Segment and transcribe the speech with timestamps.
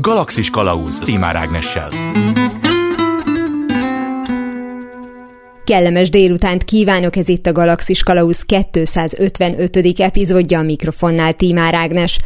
[0.00, 1.88] Galaxis Kalauz Timár Ágnessel.
[5.64, 10.00] Kellemes délutánt kívánok, ez itt a Galaxis Kalauz 255.
[10.00, 12.18] epizódja a mikrofonnál Tímár Ágnes.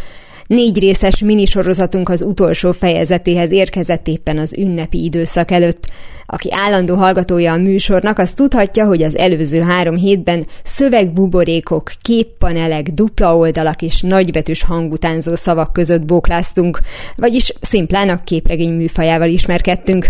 [0.46, 5.90] Négy részes minisorozatunk az utolsó fejezetéhez érkezett éppen az ünnepi időszak előtt.
[6.26, 13.36] Aki állandó hallgatója a műsornak, az tudhatja, hogy az előző három hétben szövegbuborékok, képpanelek, dupla
[13.36, 16.78] oldalak és nagybetűs hangutánzó szavak között bókláztunk,
[17.16, 20.08] vagyis szimplán a képregény műfajával ismerkedtünk.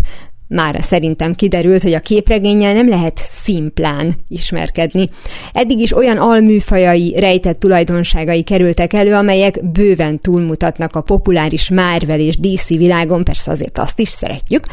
[0.48, 5.08] Mára szerintem kiderült, hogy a képregénnyel nem lehet szimplán ismerkedni.
[5.52, 12.36] Eddig is olyan alműfajai, rejtett tulajdonságai kerültek elő, amelyek bőven túlmutatnak a populáris Marvel és
[12.36, 14.64] DC világon, persze azért azt is szeretjük,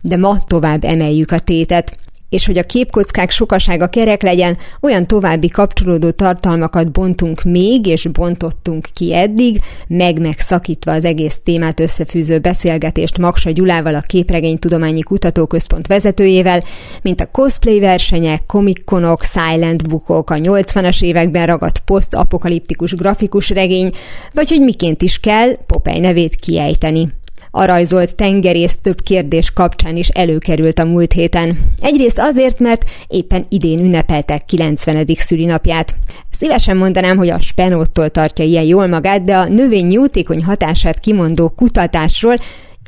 [0.00, 1.98] de ma tovább emeljük a tétet
[2.30, 8.88] és hogy a képkockák sokasága kerek legyen, olyan további kapcsolódó tartalmakat bontunk még, és bontottunk
[8.94, 16.60] ki eddig, meg-megszakítva az egész témát összefűző beszélgetést Maksa Gyulával, a Képregénytudományi Kutatóközpont vezetőjével,
[17.02, 23.90] mint a cosplay versenyek, komikkonok, silent bookok, a 80-as években ragadt posztapokaliptikus grafikus regény,
[24.32, 27.06] vagy hogy miként is kell Popeye nevét kiejteni
[27.50, 31.58] a rajzolt tengerész több kérdés kapcsán is előkerült a múlt héten.
[31.80, 35.06] Egyrészt azért, mert éppen idén ünnepeltek 90.
[35.16, 35.94] szülinapját.
[36.30, 41.48] Szívesen mondanám, hogy a spenóttól tartja ilyen jól magát, de a növény jótékony hatását kimondó
[41.48, 42.34] kutatásról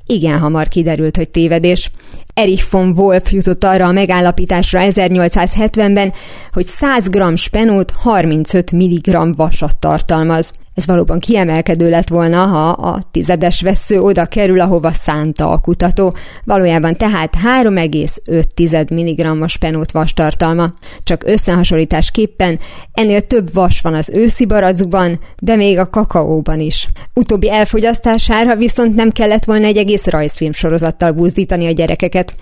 [0.06, 1.90] igen hamar kiderült, hogy tévedés.
[2.34, 6.12] Erich von Wolf jutott arra a megállapításra 1870-ben,
[6.50, 10.52] hogy 100 g spenót 35 mg vasat tartalmaz.
[10.74, 16.12] Ez valóban kiemelkedő lett volna, ha a tizedes vesző oda kerül, ahova szánta a kutató.
[16.44, 20.72] Valójában tehát 3,5 mg-os penót vas tartalma.
[21.02, 22.58] Csak összehasonlításképpen
[22.92, 26.88] ennél több vas van az őszi barackban, de még a kakaóban is.
[27.14, 32.36] Utóbbi elfogyasztására viszont nem kellett volna egy egész rajzfilm sorozattal buzdítani a gyerekeket.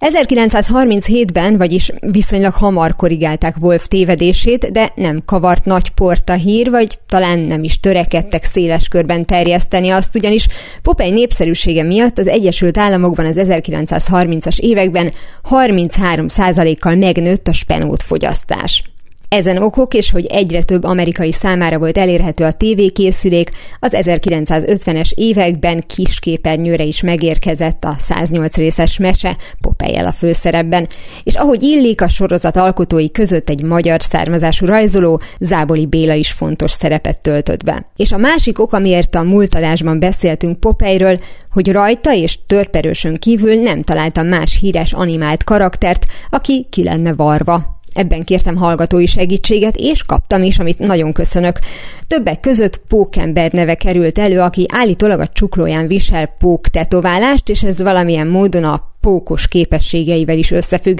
[0.00, 6.98] 1937-ben, vagyis viszonylag hamar korrigálták Wolf tévedését, de nem kavart nagy port a hír, vagy
[7.08, 10.46] talán nem is törekedtek széles körben terjeszteni azt, ugyanis
[10.82, 15.12] Popeye népszerűsége miatt az Egyesült Államokban az 1930-as években
[15.50, 18.89] 33%-kal megnőtt a spenót fogyasztás.
[19.30, 25.84] Ezen okok, és hogy egyre több amerikai számára volt elérhető a tévékészülék, az 1950-es években
[25.86, 30.88] kisképernyőre is megérkezett a 108 részes mese Popeye a főszerepben,
[31.22, 36.70] és ahogy illik a sorozat alkotói között egy magyar származású rajzoló, Záboli Béla is fontos
[36.70, 37.86] szerepet töltött be.
[37.96, 41.16] És a másik ok, amiért a múltadásban beszéltünk Popeyről,
[41.50, 47.79] hogy rajta és törperősön kívül nem találtam más híres animált karaktert, aki ki lenne varva.
[47.92, 51.58] Ebben kértem hallgatói segítséget, és kaptam is, amit nagyon köszönök.
[52.06, 57.82] Többek között Pókember neve került elő, aki állítólag a csuklóján visel pók tetoválást, és ez
[57.82, 60.98] valamilyen módon a pókos képességeivel is összefügg.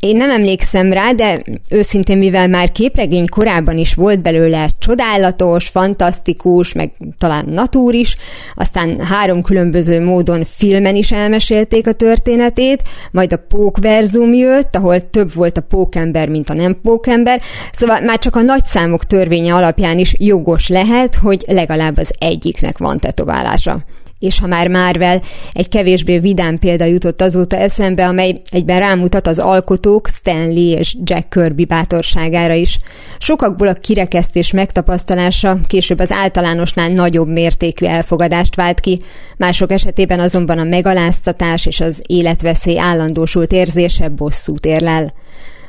[0.00, 1.38] Én nem emlékszem rá, de
[1.70, 8.16] őszintén, mivel már képregény korában is volt belőle csodálatos, fantasztikus, meg talán natúr is,
[8.54, 15.34] aztán három különböző módon filmen is elmesélték a történetét, majd a pókverzum jött, ahol több
[15.34, 17.40] volt a pókember, mint a nem pókember,
[17.72, 22.98] szóval már csak a nagyszámok törvénye alapján is jogos lehet, hogy legalább az egyiknek van
[22.98, 23.84] tetoválása
[24.18, 29.38] és ha már Marvel, egy kevésbé vidám példa jutott azóta eszembe, amely egyben rámutat az
[29.38, 32.78] alkotók Stanley és Jack Kirby bátorságára is.
[33.18, 38.98] Sokakból a kirekesztés megtapasztalása később az általánosnál nagyobb mértékű elfogadást vált ki,
[39.36, 45.10] mások esetében azonban a megaláztatás és az életveszély állandósult érzése bosszút érlel.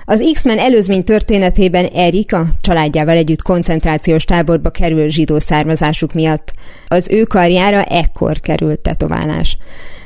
[0.10, 6.52] Az X-Men előzmény történetében Erik a családjával együtt koncentrációs táborba kerül zsidó származásuk miatt.
[6.88, 9.56] Az ő karjára ekkor került tetoválás.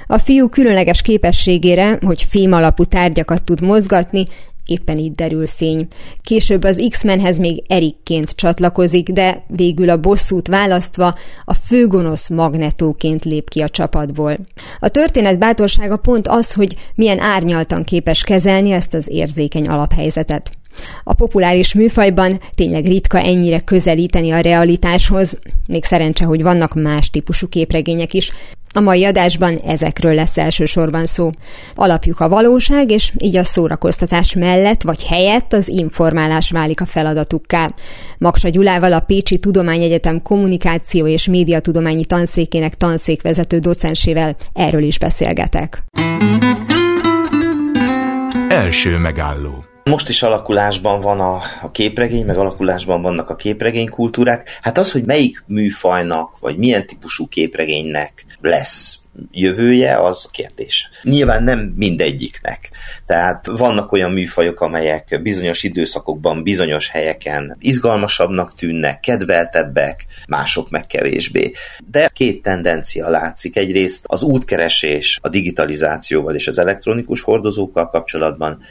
[0.07, 4.23] A fiú különleges képességére, hogy fém alapú tárgyakat tud mozgatni,
[4.66, 5.88] éppen itt derül fény.
[6.22, 13.50] Később az X-Menhez még Erikként csatlakozik, de végül a bosszút választva a főgonosz magnetóként lép
[13.50, 14.36] ki a csapatból.
[14.80, 20.50] A történet bátorsága pont az, hogy milyen árnyaltan képes kezelni ezt az érzékeny alaphelyzetet.
[21.04, 27.48] A populáris műfajban tényleg ritka ennyire közelíteni a realitáshoz, még szerencse, hogy vannak más típusú
[27.48, 28.31] képregények is,
[28.75, 31.29] a mai adásban ezekről lesz elsősorban szó.
[31.75, 37.69] Alapjuk a valóság, és így a szórakoztatás mellett vagy helyett az informálás válik a feladatukká.
[38.17, 45.83] Maksa Gyulával a Pécsi Tudományegyetem kommunikáció és médiatudományi tanszékének tanszékvezető docensével erről is beszélgetek.
[48.49, 54.59] Első megálló Most is alakulásban van a, a képregény, meg alakulásban vannak a képregény kultúrák.
[54.62, 59.00] Hát az, hogy melyik műfajnak, vagy milyen típusú képregénynek lesz
[59.31, 60.89] jövője, az kérdés.
[61.01, 62.69] Nyilván nem mindegyiknek.
[63.06, 71.51] Tehát vannak olyan műfajok, amelyek bizonyos időszakokban, bizonyos helyeken izgalmasabbnak tűnnek, kedveltebbek, mások meg kevésbé.
[71.91, 73.57] De két tendencia látszik.
[73.57, 78.62] Egyrészt az útkeresés a digitalizációval és az elektronikus hordozókkal kapcsolatban,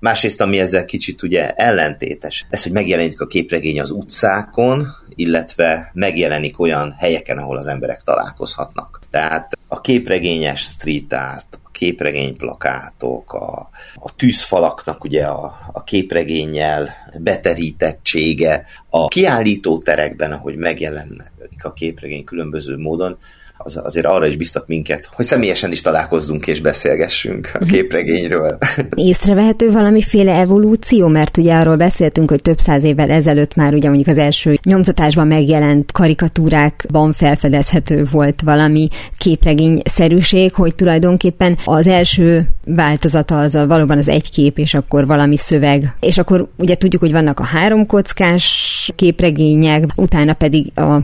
[0.00, 6.60] Másrészt, ami ezzel kicsit ugye ellentétes, ez, hogy megjelenik a képregény az utcákon, illetve megjelenik
[6.60, 9.00] olyan helyeken, ahol az emberek találkozhatnak.
[9.10, 16.90] Tehát a képregényes street art, a képregény plakátok, a, a tűzfalaknak ugye a, a képregényel
[17.18, 21.32] beterítettsége, a kiállító terekben, ahogy megjelennek
[21.62, 23.18] a képregény különböző módon,
[23.56, 27.72] az, azért arra is biztat minket, hogy személyesen is találkozzunk és beszélgessünk a mhm.
[27.72, 28.58] képregényről.
[28.94, 34.08] Észrevehető valamiféle evolúció, mert ugye arról beszéltünk, hogy több száz évvel ezelőtt már ugye mondjuk
[34.08, 38.88] az első nyomtatásban megjelent karikatúrákban felfedezhető volt valami
[39.18, 45.36] képregényszerűség, hogy tulajdonképpen az első változata az a, valóban az egy kép, és akkor valami
[45.36, 45.94] szöveg.
[46.00, 50.98] És akkor ugye tudjuk, hogy vannak a három kockás képregények, utána pedig a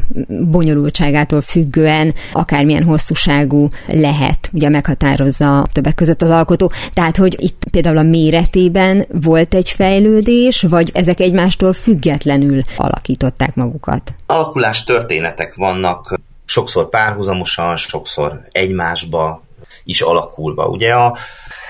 [0.50, 6.72] bonyolultságától függően akármilyen hosszúságú lehet, ugye meghatározza többek között az alkotó.
[6.92, 14.14] Tehát, hogy itt például a méretében volt egy fejlődés, vagy ezek egymástól függetlenül alakították magukat?
[14.26, 19.42] Alakulás történetek vannak, sokszor párhuzamosan, sokszor egymásba
[19.84, 20.66] is alakulva.
[20.66, 21.16] Ugye a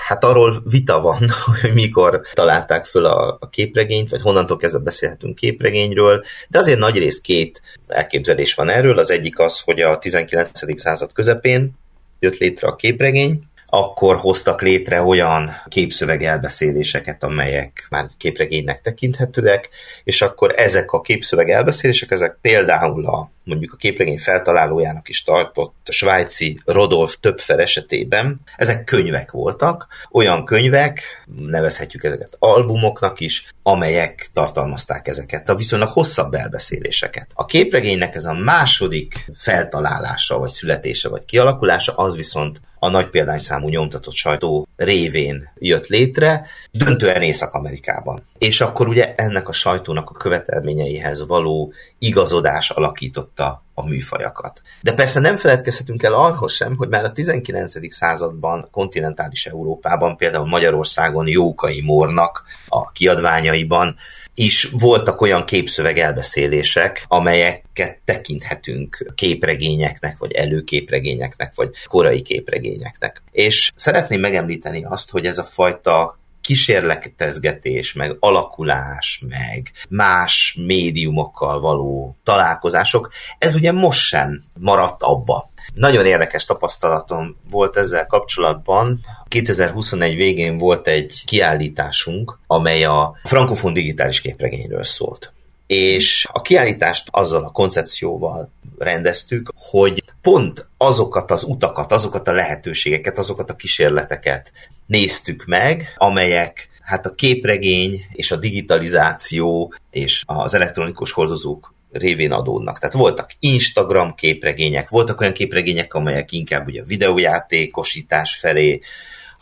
[0.07, 1.19] Hát arról vita van,
[1.61, 6.97] hogy mikor találták föl a, a képregényt, vagy honnantól kezdve beszélhetünk képregényről, de azért nagy
[6.97, 8.97] részt két elképzelés van erről.
[8.97, 10.79] Az egyik az, hogy a 19.
[10.79, 11.71] század közepén
[12.19, 19.69] jött létre a képregény, akkor hoztak létre olyan képszöveg elbeszéléseket, amelyek már képregénynek tekinthetőek,
[20.03, 25.75] és akkor ezek a képszöveg elbeszélések, ezek például a mondjuk a képregény feltalálójának is tartott
[25.85, 34.29] a svájci Rodolf Töpfer esetében, ezek könyvek voltak, olyan könyvek, nevezhetjük ezeket albumoknak is, amelyek
[34.33, 37.27] tartalmazták ezeket a viszonylag hosszabb elbeszéléseket.
[37.33, 43.69] A képregénynek ez a második feltalálása, vagy születése, vagy kialakulása, az viszont a nagy példányszámú
[43.69, 48.23] nyomtatott sajtó révén jött létre, döntően Észak-Amerikában.
[48.43, 54.61] És akkor ugye ennek a sajtónak a követelményeihez való igazodás alakította a műfajakat.
[54.81, 57.93] De persze nem feledkezhetünk el arról sem, hogy már a 19.
[57.93, 63.95] században kontinentális Európában, például Magyarországon Jókai Mórnak a kiadványaiban
[64.35, 73.21] is voltak olyan képszöveg elbeszélések, amelyeket tekinthetünk képregényeknek, vagy előképregényeknek, vagy korai képregényeknek.
[73.31, 82.17] És szeretném megemlíteni azt, hogy ez a fajta kísérletezgetés, meg alakulás, meg más médiumokkal való
[82.23, 85.51] találkozások, ez ugye most sem maradt abba.
[85.73, 88.99] Nagyon érdekes tapasztalatom volt ezzel kapcsolatban.
[89.27, 95.33] 2021 végén volt egy kiállításunk, amely a frankofon digitális képregényről szólt.
[95.67, 103.17] És a kiállítást azzal a koncepcióval rendeztük, hogy pont azokat az utakat, azokat a lehetőségeket,
[103.17, 104.51] azokat a kísérleteket
[104.85, 112.79] néztük meg, amelyek hát a képregény és a digitalizáció és az elektronikus hordozók révén adódnak.
[112.79, 118.79] Tehát voltak Instagram képregények, voltak olyan képregények, amelyek inkább ugye videójátékosítás felé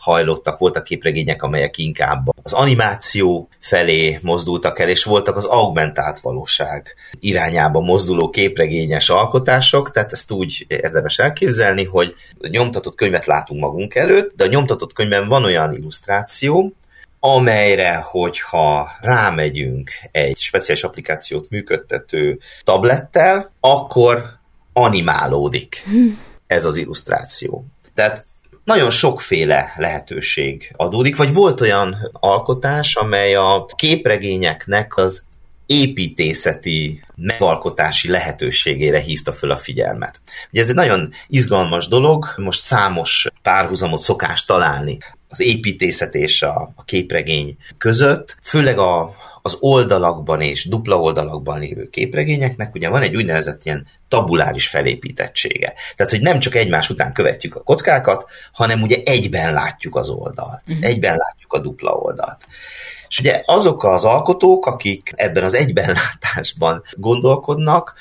[0.02, 6.94] hajlottak, voltak képregények, amelyek inkább az animáció felé mozdultak el, és voltak az augmentált valóság
[7.20, 14.36] irányába mozduló képregényes alkotások, tehát ezt úgy érdemes elképzelni, hogy nyomtatott könyvet látunk magunk előtt,
[14.36, 16.72] de a nyomtatott könyvben van olyan illusztráció,
[17.20, 24.24] amelyre, hogyha rámegyünk egy speciális applikációt működtető tablettel, akkor
[24.72, 25.84] animálódik
[26.46, 27.64] ez az illusztráció.
[27.94, 28.24] Tehát
[28.64, 35.24] nagyon sokféle lehetőség adódik, vagy volt olyan alkotás, amely a képregényeknek az
[35.66, 40.20] építészeti megalkotási lehetőségére hívta föl a figyelmet.
[40.50, 46.72] Ugye ez egy nagyon izgalmas dolog, most számos párhuzamot szokás találni az építészet és a,
[46.76, 53.16] a képregény között, főleg a, az oldalakban és dupla oldalakban lévő képregényeknek ugye van egy
[53.16, 55.74] úgynevezett ilyen tabuláris felépítettsége.
[55.96, 60.62] Tehát, hogy nem csak egymás után követjük a kockákat, hanem ugye egyben látjuk az oldalt,
[60.68, 60.84] uh-huh.
[60.84, 62.46] egyben látjuk a dupla oldalt.
[63.08, 67.94] És ugye azok az alkotók, akik ebben az egybenlátásban gondolkodnak,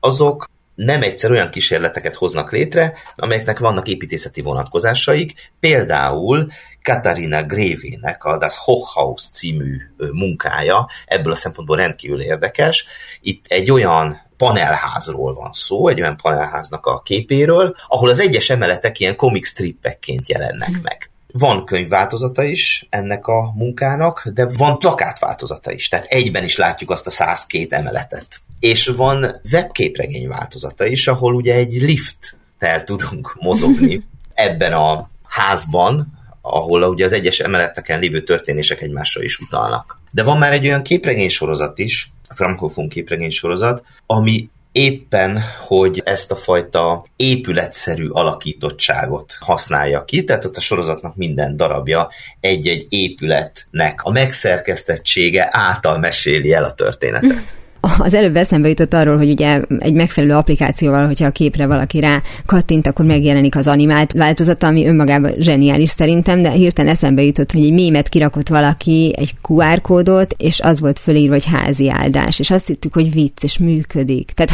[0.00, 0.48] azok
[0.84, 6.46] nem egyszer olyan kísérleteket hoznak létre, amelyeknek vannak építészeti vonatkozásaik, például
[6.82, 9.76] Katarina Grévének a Das Hochhaus című
[10.12, 12.86] munkája ebből a szempontból rendkívül érdekes.
[13.20, 19.00] Itt egy olyan panelházról van szó, egy olyan panelháznak a képéről, ahol az egyes emeletek
[19.00, 20.82] ilyen comic strippekként jelennek mm.
[20.82, 21.10] meg.
[21.32, 27.06] Van könyvváltozata is ennek a munkának, de van plakátváltozata is, tehát egyben is látjuk azt
[27.06, 28.26] a 102 emeletet.
[28.60, 36.82] És van webképregény változata is, ahol ugye egy lifttel tudunk mozogni ebben a házban, ahol
[36.82, 40.00] ugye az egyes emeleteken lévő történések egymásra is utalnak.
[40.12, 46.02] De van már egy olyan képregény sorozat is, a frankofon képregény sorozat, ami éppen, hogy
[46.04, 52.08] ezt a fajta épületszerű alakítottságot használja ki, tehát ott a sorozatnak minden darabja
[52.40, 57.54] egy-egy épületnek a megszerkesztettsége által meséli el a történetet.
[57.98, 62.22] Az előbb eszembe jutott arról, hogy ugye egy megfelelő applikációval, hogyha a képre valaki rá
[62.46, 67.64] kattint, akkor megjelenik az animált változata, ami önmagában zseniális szerintem, de hirtelen eszembe jutott, hogy
[67.64, 72.50] egy mémet kirakott valaki, egy QR kódot, és az volt fölírva, hogy házi áldás, és
[72.50, 74.30] azt hittük, hogy vicc, és működik.
[74.34, 74.52] Tehát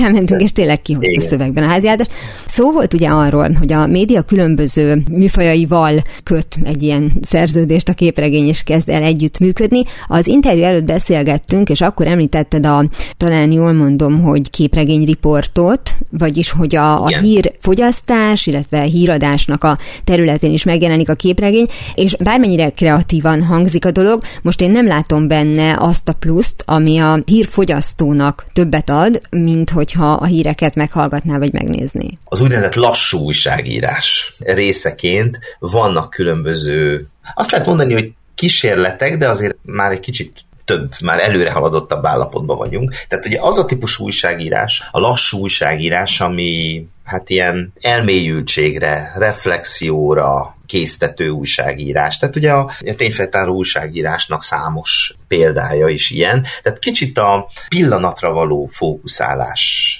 [0.00, 1.26] rámentünk, és tényleg kihozta Igen.
[1.26, 2.06] szövegben a házi áldás.
[2.46, 8.46] Szó volt ugye arról, hogy a média különböző műfajaival köt egy ilyen szerződést, a képregény
[8.46, 9.82] és kezd el együtt működni.
[10.06, 12.84] Az interjú előtt beszélgettünk, és akkor említetted a,
[13.16, 19.78] talán jól mondom, hogy képregény riportot, vagyis hogy a, a hírfogyasztás, illetve a híradásnak a
[20.04, 25.26] területén is megjelenik a képregény, és bármennyire kreatívan hangzik a dolog, most én nem látom
[25.26, 31.52] benne azt a pluszt, ami a hírfogyasztónak többet ad, mint hogyha a híreket meghallgatná vagy
[31.52, 32.18] megnézni.
[32.24, 39.92] Az úgynevezett lassú újságírás részeként vannak különböző, azt lehet mondani, hogy kísérletek, de azért már
[39.92, 40.32] egy kicsit
[40.64, 42.94] több, már előre haladottabb állapotban vagyunk.
[43.08, 51.28] Tehát ugye az a típusú újságírás, a lassú újságírás, ami hát ilyen elmélyültségre, reflexióra késztető
[51.28, 52.18] újságírás.
[52.18, 56.46] Tehát ugye a, a tényfeltáró újságírásnak számos példája is ilyen.
[56.62, 59.98] Tehát kicsit a pillanatra való fókuszálás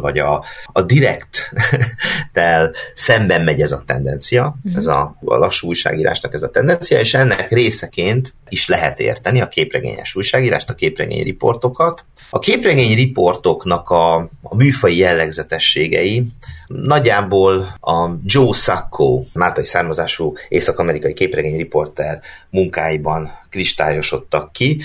[0.00, 4.76] vagy a, a direkt-tel szemben megy ez a tendencia, mm.
[4.76, 9.48] ez a, a lassú újságírásnak ez a tendencia, és ennek részeként is lehet érteni a
[9.48, 12.04] képregényes újságírást, a képregény riportokat.
[12.30, 16.26] A képregény riportoknak a, a műfai jellegzetességei
[16.66, 22.20] nagyjából a Joe Sacco, máltai származású észak-amerikai képregény riporter
[22.50, 24.80] munkáiban kristályosodtak ki,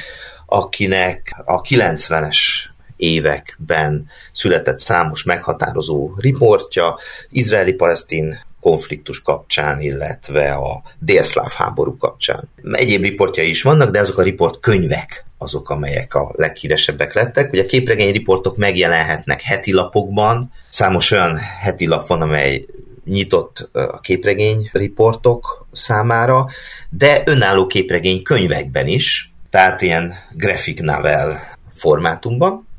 [0.46, 2.38] akinek a 90-es
[3.02, 6.98] években született számos meghatározó riportja,
[7.30, 12.50] izraeli-palesztin konfliktus kapcsán, illetve a délszláv háború kapcsán.
[12.72, 17.52] Egyéb riportjai is vannak, de azok a riport könyvek azok, amelyek a leghíresebbek lettek.
[17.52, 22.66] Ugye a képregény riportok megjelenhetnek heti lapokban, számos olyan heti lap van, amely
[23.06, 26.46] nyitott a képregény riportok számára,
[26.90, 31.40] de önálló képregény könyvekben is, tehát ilyen graphic novel
[31.76, 32.70] formátumban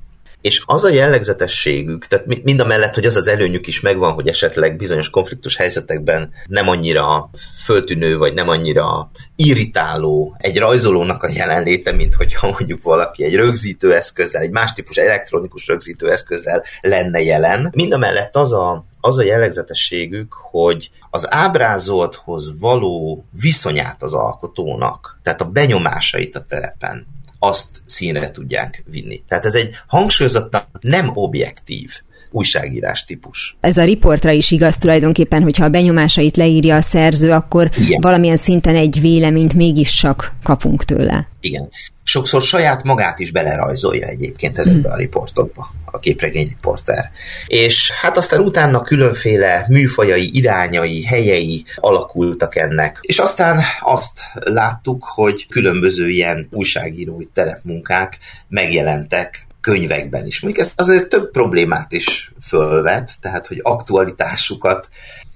[0.42, 4.28] és az a jellegzetességük, tehát mind a mellett, hogy az az előnyük is megvan, hogy
[4.28, 7.30] esetleg bizonyos konfliktus helyzetekben nem annyira
[7.64, 13.94] föltűnő, vagy nem annyira irritáló egy rajzolónak a jelenléte, mint hogyha mondjuk valaki egy rögzítő
[13.94, 17.70] eszközzel, egy más típus elektronikus rögzítő eszközzel lenne jelen.
[17.74, 25.18] Mind a mellett az a, az a jellegzetességük, hogy az ábrázolthoz való viszonyát az alkotónak,
[25.22, 27.06] tehát a benyomásait a terepen,
[27.44, 29.22] azt színre tudják vinni.
[29.28, 31.90] Tehát ez egy hangsúlyozottan nem objektív
[32.30, 33.56] újságírás típus.
[33.60, 38.00] Ez a riportra is igaz tulajdonképpen, hogyha a benyomásait leírja a szerző, akkor Igen.
[38.00, 41.28] valamilyen szinten egy véleményt mégis csak kapunk tőle.
[41.40, 41.70] Igen.
[42.04, 47.10] Sokszor saját magát is belerajzolja egyébként ezekbe a riportokba, a képregény riporter.
[47.46, 52.98] És hát aztán utána különféle műfajai, irányai, helyei alakultak ennek.
[53.00, 58.18] És aztán azt láttuk, hogy különböző ilyen újságírói terepmunkák
[58.48, 60.40] megjelentek könyvekben is.
[60.40, 64.88] Mondjuk ez azért több problémát is fölvet, tehát hogy aktualitásukat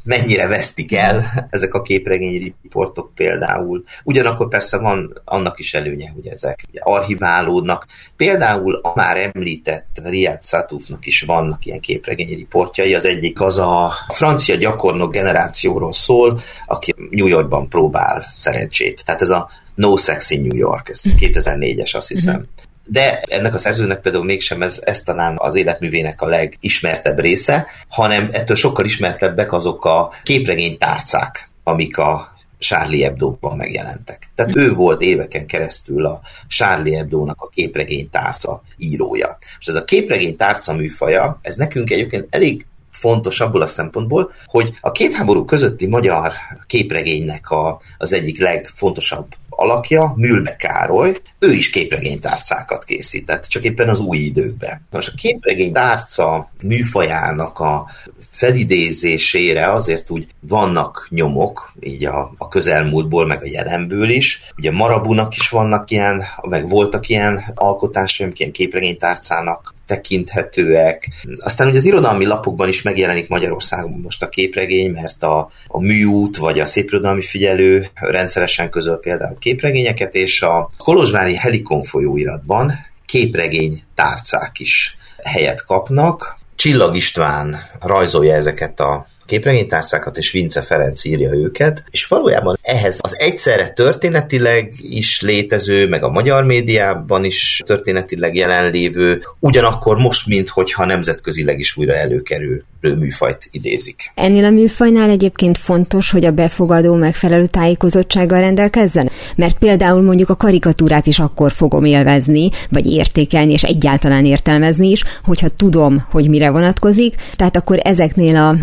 [0.03, 3.85] mennyire vesztik el ezek a képregény riportok például.
[4.05, 7.87] Ugyanakkor persze van annak is előnye, hogy ezek ugye archiválódnak.
[8.17, 12.95] Például a már említett Riyad Satufnak is vannak ilyen képregény riportjai.
[12.95, 19.05] Az egyik az a francia gyakornok generációról szól, aki New Yorkban próbál szerencsét.
[19.05, 22.35] Tehát ez a No Sex in New York, ez 2004-es azt hiszem.
[22.35, 22.56] Mm-hmm
[22.87, 28.29] de ennek a szerzőnek például mégsem ez, ez talán az életművének a legismertebb része, hanem
[28.33, 34.31] ettől sokkal ismertebbek azok a képregény tárcák, amik a Charlie Hebdo-ban megjelentek.
[34.35, 39.39] Tehát ő volt éveken keresztül a Charlie Hebdo-nak a képregény tárca írója.
[39.61, 44.73] És ez a képregény tárca műfaja, ez nekünk egyébként elég fontos abból a szempontból, hogy
[44.81, 46.33] a két háború közötti magyar
[46.67, 49.27] képregénynek a, az egyik legfontosabb
[49.57, 54.87] alakja, Mülbe Károly, ő is képregénytárcákat készített, csak éppen az új időkben.
[54.91, 57.87] Most a képregénytárca műfajának a
[58.29, 64.41] felidézésére azért úgy vannak nyomok, így a, a közelmúltból, meg a jelenből is.
[64.57, 71.11] Ugye Marabunak is vannak ilyen, meg voltak ilyen alkotásai, ilyen képregénytárcának tekinthetőek.
[71.37, 76.37] Aztán ugye az irodalmi lapokban is megjelenik Magyarországon most a képregény, mert a, a műút
[76.37, 82.73] vagy a szépirodalmi figyelő rendszeresen közöl például képregényeket, és a Kolozsvári Helikon folyóiratban
[83.07, 86.39] képregény tárcák is helyet kapnak.
[86.55, 93.19] Csillag István rajzolja ezeket a képregénytárcákat, és Vince Ferenc írja őket, és valójában ehhez az
[93.19, 101.59] egyszerre történetileg is létező, meg a magyar médiában is történetileg jelenlévő, ugyanakkor most, minthogyha nemzetközileg
[101.59, 102.65] is újra előkerül
[102.95, 104.13] műfajt idézik.
[104.15, 109.11] Ennél a műfajnál egyébként fontos, hogy a befogadó megfelelő tájékozottsággal rendelkezzen?
[109.37, 115.03] Mert például mondjuk a karikatúrát is akkor fogom élvezni, vagy értékelni, és egyáltalán értelmezni is,
[115.25, 118.57] hogyha tudom, hogy mire vonatkozik, tehát akkor ezeknél a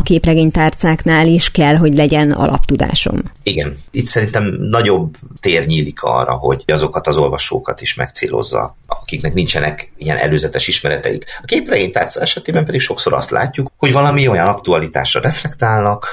[0.54, 3.22] képregénytárcáknál is kell, hogy legyen alaptudásom.
[3.44, 3.78] Igen.
[3.92, 10.18] Itt szerintem nagyobb tér nyílik arra, hogy azokat az olvasókat is megcélozza, akiknek nincsenek ilyen
[10.18, 11.26] előzetes ismereteik.
[11.42, 16.08] A képregénytárca esetében pedig sokszor azt látjuk, hogy valami olyan aktualitásra reflektálnak,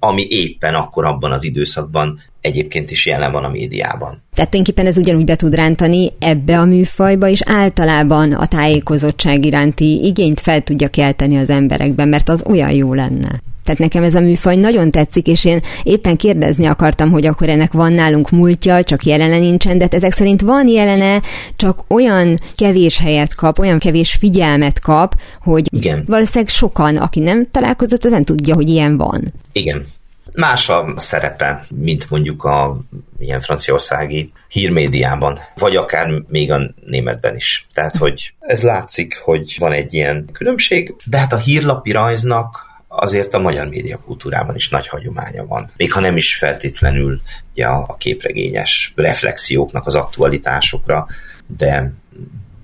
[0.00, 4.22] ami éppen akkor abban az időszakban egyébként is jelen van a médiában.
[4.34, 10.04] Tehát tulajdonképpen ez ugyanúgy be tud rántani ebbe a műfajba, és általában a tájékozottság iránti
[10.04, 13.40] igényt fel tudja kelteni az emberekben, mert az olyan jó lenne.
[13.66, 17.72] Tehát nekem ez a műfaj nagyon tetszik, és én éppen kérdezni akartam, hogy akkor ennek
[17.72, 21.20] van nálunk múltja, csak jelene nincsen, de ezek szerint van jelene,
[21.56, 26.04] csak olyan kevés helyet kap, olyan kevés figyelmet kap, hogy Igen.
[26.06, 29.32] valószínűleg sokan, aki nem találkozott, az nem tudja, hogy ilyen van.
[29.52, 29.86] Igen.
[30.32, 32.80] Más a szerepe, mint mondjuk a
[33.18, 37.66] ilyen franciaországi hírmédiában, vagy akár még a németben is.
[37.74, 43.34] Tehát, hogy ez látszik, hogy van egy ilyen különbség, de hát a hírlapi rajznak azért
[43.34, 45.70] a magyar médiakultúrában is nagy hagyománya van.
[45.76, 47.20] Még ha nem is feltétlenül
[47.54, 51.06] ja, a képregényes reflexióknak az aktualitásokra,
[51.46, 51.92] de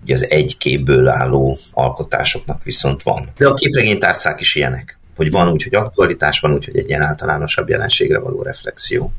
[0.03, 3.31] ugye az egy képből álló alkotásoknak viszont van.
[3.37, 7.03] De a képregénytárcák is ilyenek, hogy van úgy, hogy aktualitás, van úgy, hogy egy ilyen
[7.03, 9.13] általánosabb jelenségre való reflexió.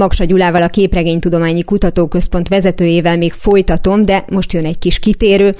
[0.00, 5.52] Magsa Gyulával, a Képregénytudományi Kutatóközpont vezetőjével még folytatom, de most jön egy kis kitérő.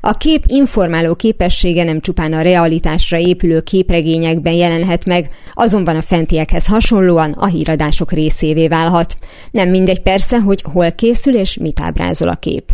[0.00, 6.66] A kép informáló képessége nem csupán a realitásra épülő képregényekben jelenhet meg, azonban a fentiekhez
[6.66, 9.14] hasonlóan a híradások részévé válhat.
[9.50, 12.72] Nem mindegy persze, hogy hol készül és mit ábrázol a kép.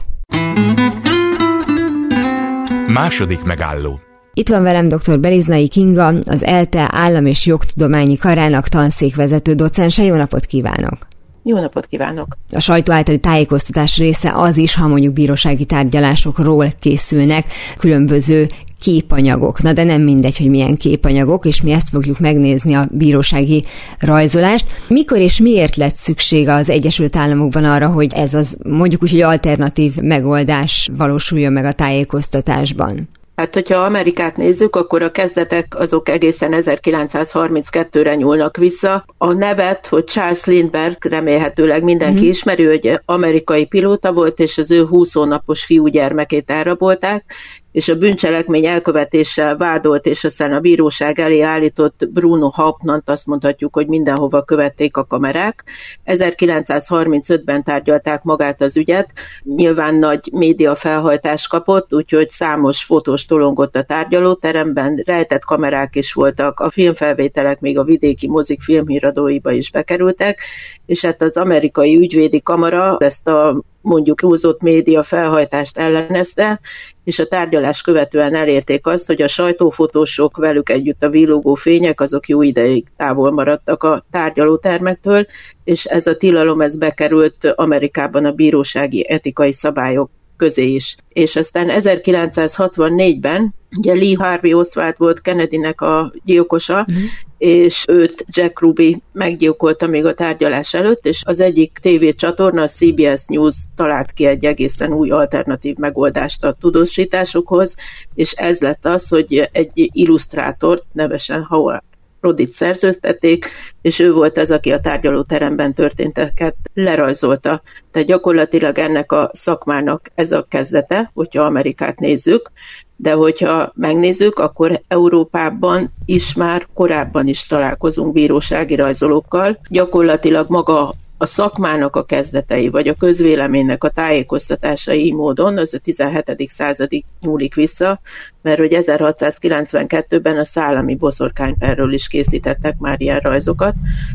[2.86, 4.00] Második megálló
[4.38, 5.20] itt van velem dr.
[5.20, 10.04] Beliznai Kinga, az ELTE Állam és Jogtudományi Karának tanszékvezető docense.
[10.04, 11.06] Jó napot kívánok!
[11.42, 12.36] Jó napot kívánok!
[12.50, 17.44] A sajtó általi tájékoztatás része az is, ha mondjuk bírósági tárgyalásokról készülnek
[17.78, 18.46] különböző
[18.80, 19.62] képanyagok.
[19.62, 23.62] Na de nem mindegy, hogy milyen képanyagok, és mi ezt fogjuk megnézni a bírósági
[23.98, 24.66] rajzolást.
[24.88, 29.20] Mikor és miért lett szükség az Egyesült Államokban arra, hogy ez az mondjuk úgy, hogy
[29.20, 33.08] alternatív megoldás valósuljon meg a tájékoztatásban?
[33.38, 39.04] Hát, hogyha Amerikát nézzük, akkor a kezdetek azok egészen 1932-re nyúlnak vissza.
[39.18, 42.28] A nevet, hogy Charles Lindbergh remélhetőleg mindenki mm-hmm.
[42.28, 47.34] ismeri, hogy amerikai pilóta volt, és az ő 20 hónapos fiúgyermekét elrabolták,
[47.78, 53.74] és a bűncselekmény elkövetéssel vádolt, és aztán a bíróság elé állított Bruno Hauptmann-t azt mondhatjuk,
[53.74, 55.64] hogy mindenhova követték a kamerák.
[56.04, 59.12] 1935-ben tárgyalták magát az ügyet,
[59.42, 66.60] nyilván nagy média felhajtás kapott, úgyhogy számos fotós tolongott a tárgyalóteremben, rejtett kamerák is voltak,
[66.60, 70.40] a filmfelvételek még a vidéki mozik filmhíradóiba is bekerültek,
[70.86, 76.60] és hát az amerikai ügyvédi kamara ezt a mondjuk húzott média felhajtást ellenezte,
[77.08, 82.28] és a tárgyalás követően elérték azt, hogy a sajtófotósok velük együtt a villogó fények, azok
[82.28, 85.26] jó ideig távol maradtak a tárgyalótermektől,
[85.64, 90.96] és ez a tilalom ez bekerült Amerikában a bírósági etikai szabályok közé is.
[91.08, 97.02] És aztán 1964-ben, ugye Lee Harvey Oswald volt Kennedynek a gyilkosa, uh-huh.
[97.38, 103.26] És őt Jack Ruby meggyilkolta még a tárgyalás előtt, és az egyik tévécsatorna, a CBS
[103.26, 107.74] News talált ki egy egészen új alternatív megoldást a tudósításokhoz,
[108.14, 111.82] és ez lett az, hogy egy illusztrátort, nevesen Howard
[112.20, 113.46] Rodit szerződtették,
[113.82, 117.62] és ő volt az, aki a tárgyalóteremben történteket lerajzolta.
[117.90, 122.50] Tehát gyakorlatilag ennek a szakmának ez a kezdete, hogyha Amerikát nézzük,
[123.00, 129.58] de hogyha megnézzük, akkor Európában is már korábban is találkozunk bírósági rajzolókkal.
[129.68, 135.78] Gyakorlatilag maga a szakmának a kezdetei, vagy a közvéleménynek a tájékoztatásai így módon, az a
[135.78, 136.48] 17.
[136.48, 138.00] századig nyúlik vissza,
[138.42, 143.74] mert hogy 1692-ben a szállami boszorkányperről is készítettek már ilyen rajzokat,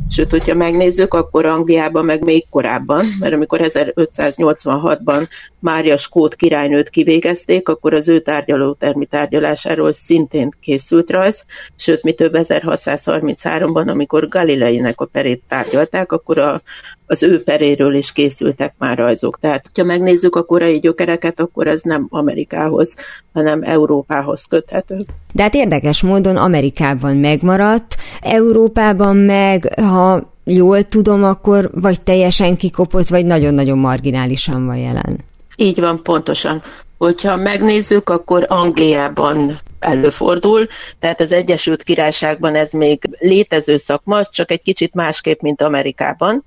[0.10, 5.28] sőt, hogyha megnézzük, akkor Angliában meg még korábban, mert amikor 1586-ban
[5.60, 12.34] Mária Skót királynőt kivégezték, akkor az ő tárgyalótermi tárgyalásáról szintén készült rajz, sőt, mi több
[12.36, 16.62] 1633-ban, amikor Galileinek a perét tárgyalták, akkor a
[17.06, 19.40] az ő peréről is készültek már rajzok.
[19.40, 22.96] Tehát, ha megnézzük a korai gyökereket, akkor ez nem Amerikához,
[23.34, 24.98] hanem Európához köthető.
[25.32, 33.08] De hát érdekes módon Amerikában megmaradt, Európában meg, ha jól tudom, akkor vagy teljesen kikopott,
[33.08, 35.20] vagy nagyon-nagyon marginálisan van jelen.
[35.56, 36.62] Így van, pontosan.
[36.98, 40.68] Hogyha megnézzük, akkor Angliában előfordul,
[41.00, 46.44] tehát az Egyesült Királyságban ez még létező szakma, csak egy kicsit másképp, mint Amerikában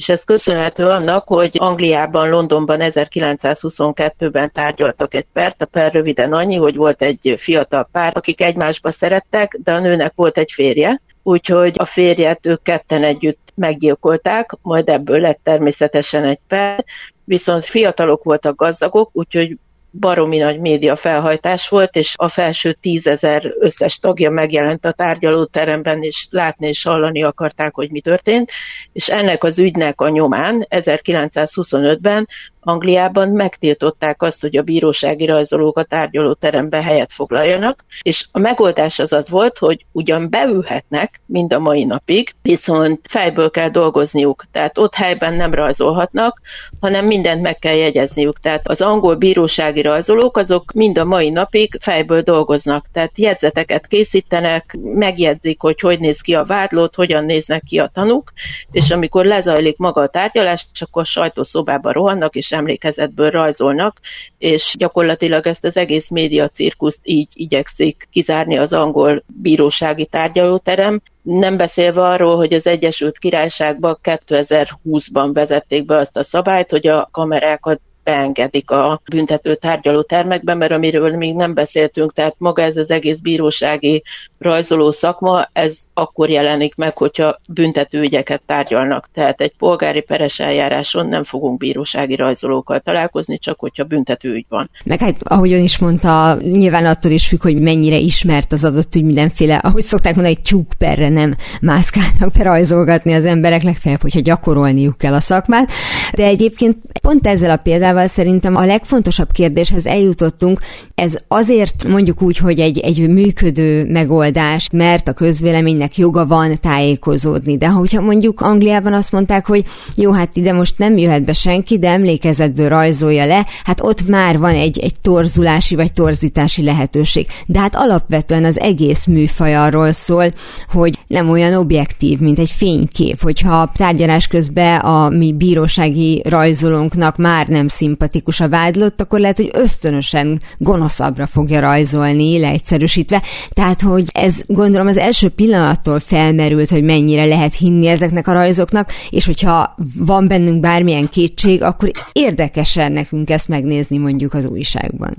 [0.00, 6.56] és ez köszönhető annak, hogy Angliában, Londonban 1922-ben tárgyaltak egy pert, a per röviden annyi,
[6.56, 11.74] hogy volt egy fiatal pár, akik egymásba szerettek, de a nőnek volt egy férje, úgyhogy
[11.78, 16.84] a férjet ők ketten együtt meggyilkolták, majd ebből lett természetesen egy per,
[17.24, 19.56] viszont fiatalok voltak gazdagok, úgyhogy
[19.90, 26.26] baromi nagy média felhajtás volt, és a felső tízezer összes tagja megjelent a tárgyalóteremben, és
[26.30, 28.50] látni és hallani akarták, hogy mi történt,
[28.92, 32.28] és ennek az ügynek a nyomán 1925-ben
[32.60, 39.12] Angliában megtiltották azt, hogy a bírósági rajzolók a tárgyalóterembe helyet foglaljanak, és a megoldás az
[39.12, 44.94] az volt, hogy ugyan beülhetnek mind a mai napig, viszont fejből kell dolgozniuk, tehát ott
[44.94, 46.40] helyben nem rajzolhatnak,
[46.80, 48.38] hanem mindent meg kell jegyezniük.
[48.38, 54.78] Tehát az angol bírósági rajzolók azok mind a mai napig fejből dolgoznak, tehát jegyzeteket készítenek,
[54.82, 58.32] megjegyzik, hogy hogy néz ki a vádlót, hogyan néznek ki a tanúk,
[58.70, 64.00] és amikor lezajlik maga a tárgyalás, akkor sajtószobába rohannak, és emlékezetből rajzolnak,
[64.38, 71.56] és gyakorlatilag ezt az egész média cirkuszt így igyekszik kizárni az angol bírósági tárgyalóterem, nem
[71.56, 77.80] beszélve arról, hogy az Egyesült Királyságban 2020-ban vezették be azt a szabályt, hogy a kamerákat
[78.10, 83.18] beengedik a büntető tárgyaló termekbe, mert amiről még nem beszéltünk, tehát maga ez az egész
[83.18, 84.02] bírósági
[84.38, 89.08] rajzoló szakma, ez akkor jelenik meg, hogyha büntető ügyeket tárgyalnak.
[89.14, 94.70] Tehát egy polgári peres eljáráson nem fogunk bírósági rajzolókkal találkozni, csak hogyha büntető ügy van.
[94.84, 98.94] Meg hát, ahogy ön is mondta, nyilván attól is függ, hogy mennyire ismert az adott
[98.94, 104.20] ügy mindenféle, ahogy szokták mondani, egy tyúkperre nem mászkálnak be rajzolgatni az emberek, legfeljebb, hogyha
[104.20, 105.70] gyakorolniuk kell a szakmát.
[106.14, 110.60] De egyébként pont ezzel a példával szerintem a legfontosabb kérdéshez eljutottunk,
[110.94, 117.58] ez azért mondjuk úgy, hogy egy, egy működő megoldás, mert a közvéleménynek joga van tájékozódni.
[117.58, 119.64] De hogyha mondjuk Angliában azt mondták, hogy
[119.96, 124.38] jó, hát ide most nem jöhet be senki, de emlékezetből rajzolja le, hát ott már
[124.38, 127.26] van egy, egy torzulási vagy torzítási lehetőség.
[127.46, 130.26] De hát alapvetően az egész műfaj arról szól,
[130.68, 133.20] hogy nem olyan objektív, mint egy fénykép.
[133.20, 139.50] Hogyha tárgyalás közben a mi bírósági rajzolónknak már nem szimpatikus a vádlott, akkor lehet, hogy
[139.52, 143.22] ösztönösen gonoszabbra fogja rajzolni, leegyszerűsítve.
[143.48, 148.92] Tehát, hogy ez gondolom az első pillanattól felmerült, hogy mennyire lehet hinni ezeknek a rajzoknak,
[149.10, 155.12] és hogyha van bennünk bármilyen kétség, akkor érdekesen nekünk ezt megnézni mondjuk az újságban.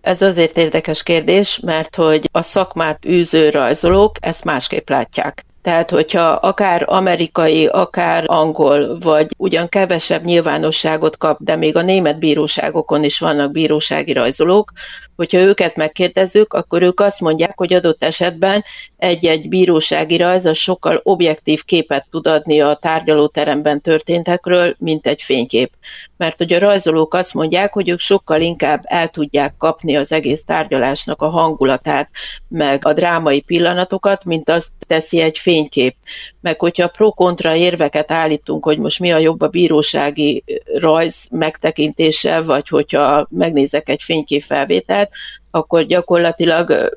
[0.00, 5.44] Ez azért érdekes kérdés, mert hogy a szakmát űző rajzolók ezt másképp látják.
[5.62, 12.18] Tehát, hogyha akár amerikai, akár angol, vagy ugyan kevesebb nyilvánosságot kap, de még a német
[12.18, 14.72] bíróságokon is vannak bírósági rajzolók,
[15.16, 18.64] hogyha őket megkérdezzük, akkor ők azt mondják, hogy adott esetben
[19.02, 25.72] egy-egy bírósági rajz az sokkal objektív képet tud adni a tárgyalóteremben történtekről, mint egy fénykép.
[26.16, 30.44] Mert hogy a rajzolók azt mondják, hogy ők sokkal inkább el tudják kapni az egész
[30.44, 32.10] tárgyalásnak a hangulatát,
[32.48, 35.96] meg a drámai pillanatokat, mint azt teszi egy fénykép.
[36.40, 40.44] Meg hogyha pro-kontra érveket állítunk, hogy most mi a jobb a bírósági
[40.78, 45.10] rajz megtekintése, vagy hogyha megnézek egy fényképfelvételt,
[45.50, 46.92] akkor gyakorlatilag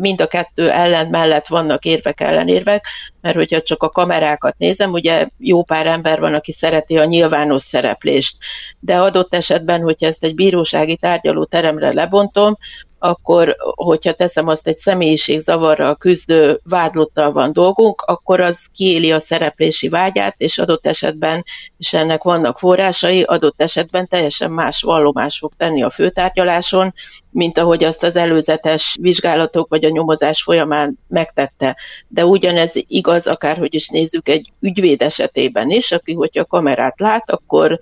[0.00, 2.84] mind a kettő ellen mellett vannak érvek ellenérvek,
[3.20, 7.62] mert hogyha csak a kamerákat nézem, ugye jó pár ember van, aki szereti a nyilvános
[7.62, 8.36] szereplést,
[8.80, 12.56] de adott esetben, hogyha ezt egy bírósági tárgyaló teremre lebontom,
[13.02, 19.88] akkor hogyha teszem azt egy személyiségzavarral küzdő vádlottal van dolgunk, akkor az kiéli a szereplési
[19.88, 21.44] vágyát, és adott esetben,
[21.78, 26.94] és ennek vannak forrásai, adott esetben teljesen más vallomás fog tenni a főtárgyaláson,
[27.30, 31.76] mint ahogy azt az előzetes vizsgálatok vagy a nyomozás folyamán megtette.
[32.08, 37.78] De ugyanez igaz, akárhogy is nézzük, egy ügyvéd esetében is, aki, hogyha kamerát lát, akkor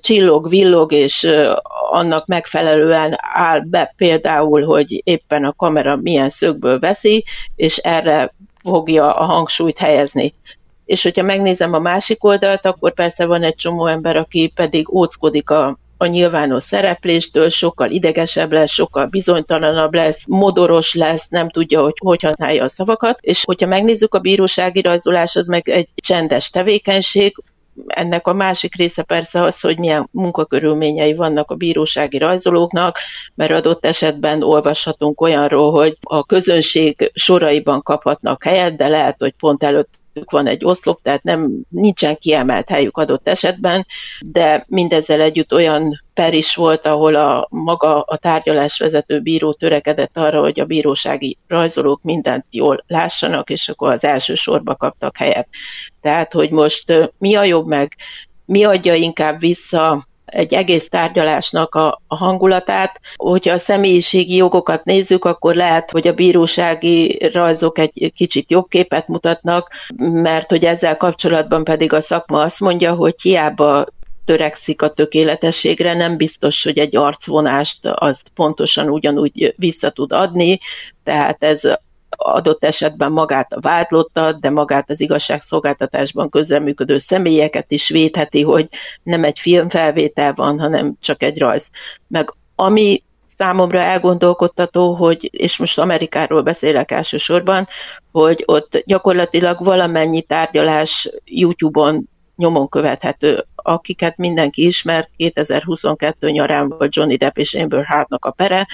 [0.00, 1.28] csillog, villog, és
[1.90, 7.24] annak megfelelően áll be például, hogy éppen a kamera milyen szögből veszi,
[7.56, 10.34] és erre fogja a hangsúlyt helyezni.
[10.84, 15.50] És hogyha megnézem a másik oldalt, akkor persze van egy csomó ember, aki pedig óckodik
[15.50, 21.94] a, a nyilvános szerepléstől, sokkal idegesebb lesz, sokkal bizonytalanabb lesz, modoros lesz, nem tudja, hogy
[21.98, 27.36] hogy használja a szavakat, és hogyha megnézzük a bírósági rajzolás, az meg egy csendes tevékenység,
[27.86, 32.98] ennek a másik része persze az, hogy milyen munkakörülményei vannak a bírósági rajzolóknak,
[33.34, 39.62] mert adott esetben olvashatunk olyanról, hogy a közönség soraiban kaphatnak helyet, de lehet, hogy pont
[39.62, 43.86] előtt van egy oszlop, tehát nem, nincsen kiemelt helyük adott esetben,
[44.20, 50.16] de mindezzel együtt olyan per is volt, ahol a maga a tárgyalás vezető bíró törekedett
[50.16, 55.48] arra, hogy a bírósági rajzolók mindent jól lássanak, és akkor az első sorba kaptak helyet.
[56.00, 57.96] Tehát, hogy most mi a jobb meg,
[58.44, 63.00] mi adja inkább vissza egy egész tárgyalásnak a, a hangulatát.
[63.16, 69.08] Hogyha a személyiségi jogokat nézzük, akkor lehet, hogy a bírósági rajzok egy kicsit jobb képet
[69.08, 73.86] mutatnak, mert hogy ezzel kapcsolatban pedig a szakma azt mondja, hogy hiába
[74.24, 80.58] törekszik a tökéletességre, nem biztos, hogy egy arcvonást azt pontosan ugyanúgy vissza tud adni,
[81.04, 81.60] tehát ez
[82.22, 88.68] adott esetben magát a vádlottat, de magát az igazságszolgáltatásban közreműködő személyeket is védheti, hogy
[89.02, 91.70] nem egy filmfelvétel van, hanem csak egy rajz.
[92.08, 97.66] Meg ami számomra elgondolkodtató, hogy, és most Amerikáról beszélek elsősorban,
[98.12, 107.16] hogy ott gyakorlatilag valamennyi tárgyalás YouTube-on nyomon követhető akiket mindenki ismer, 2022 nyarán volt Johnny
[107.16, 108.66] Depp és Amber Hardnak a pere,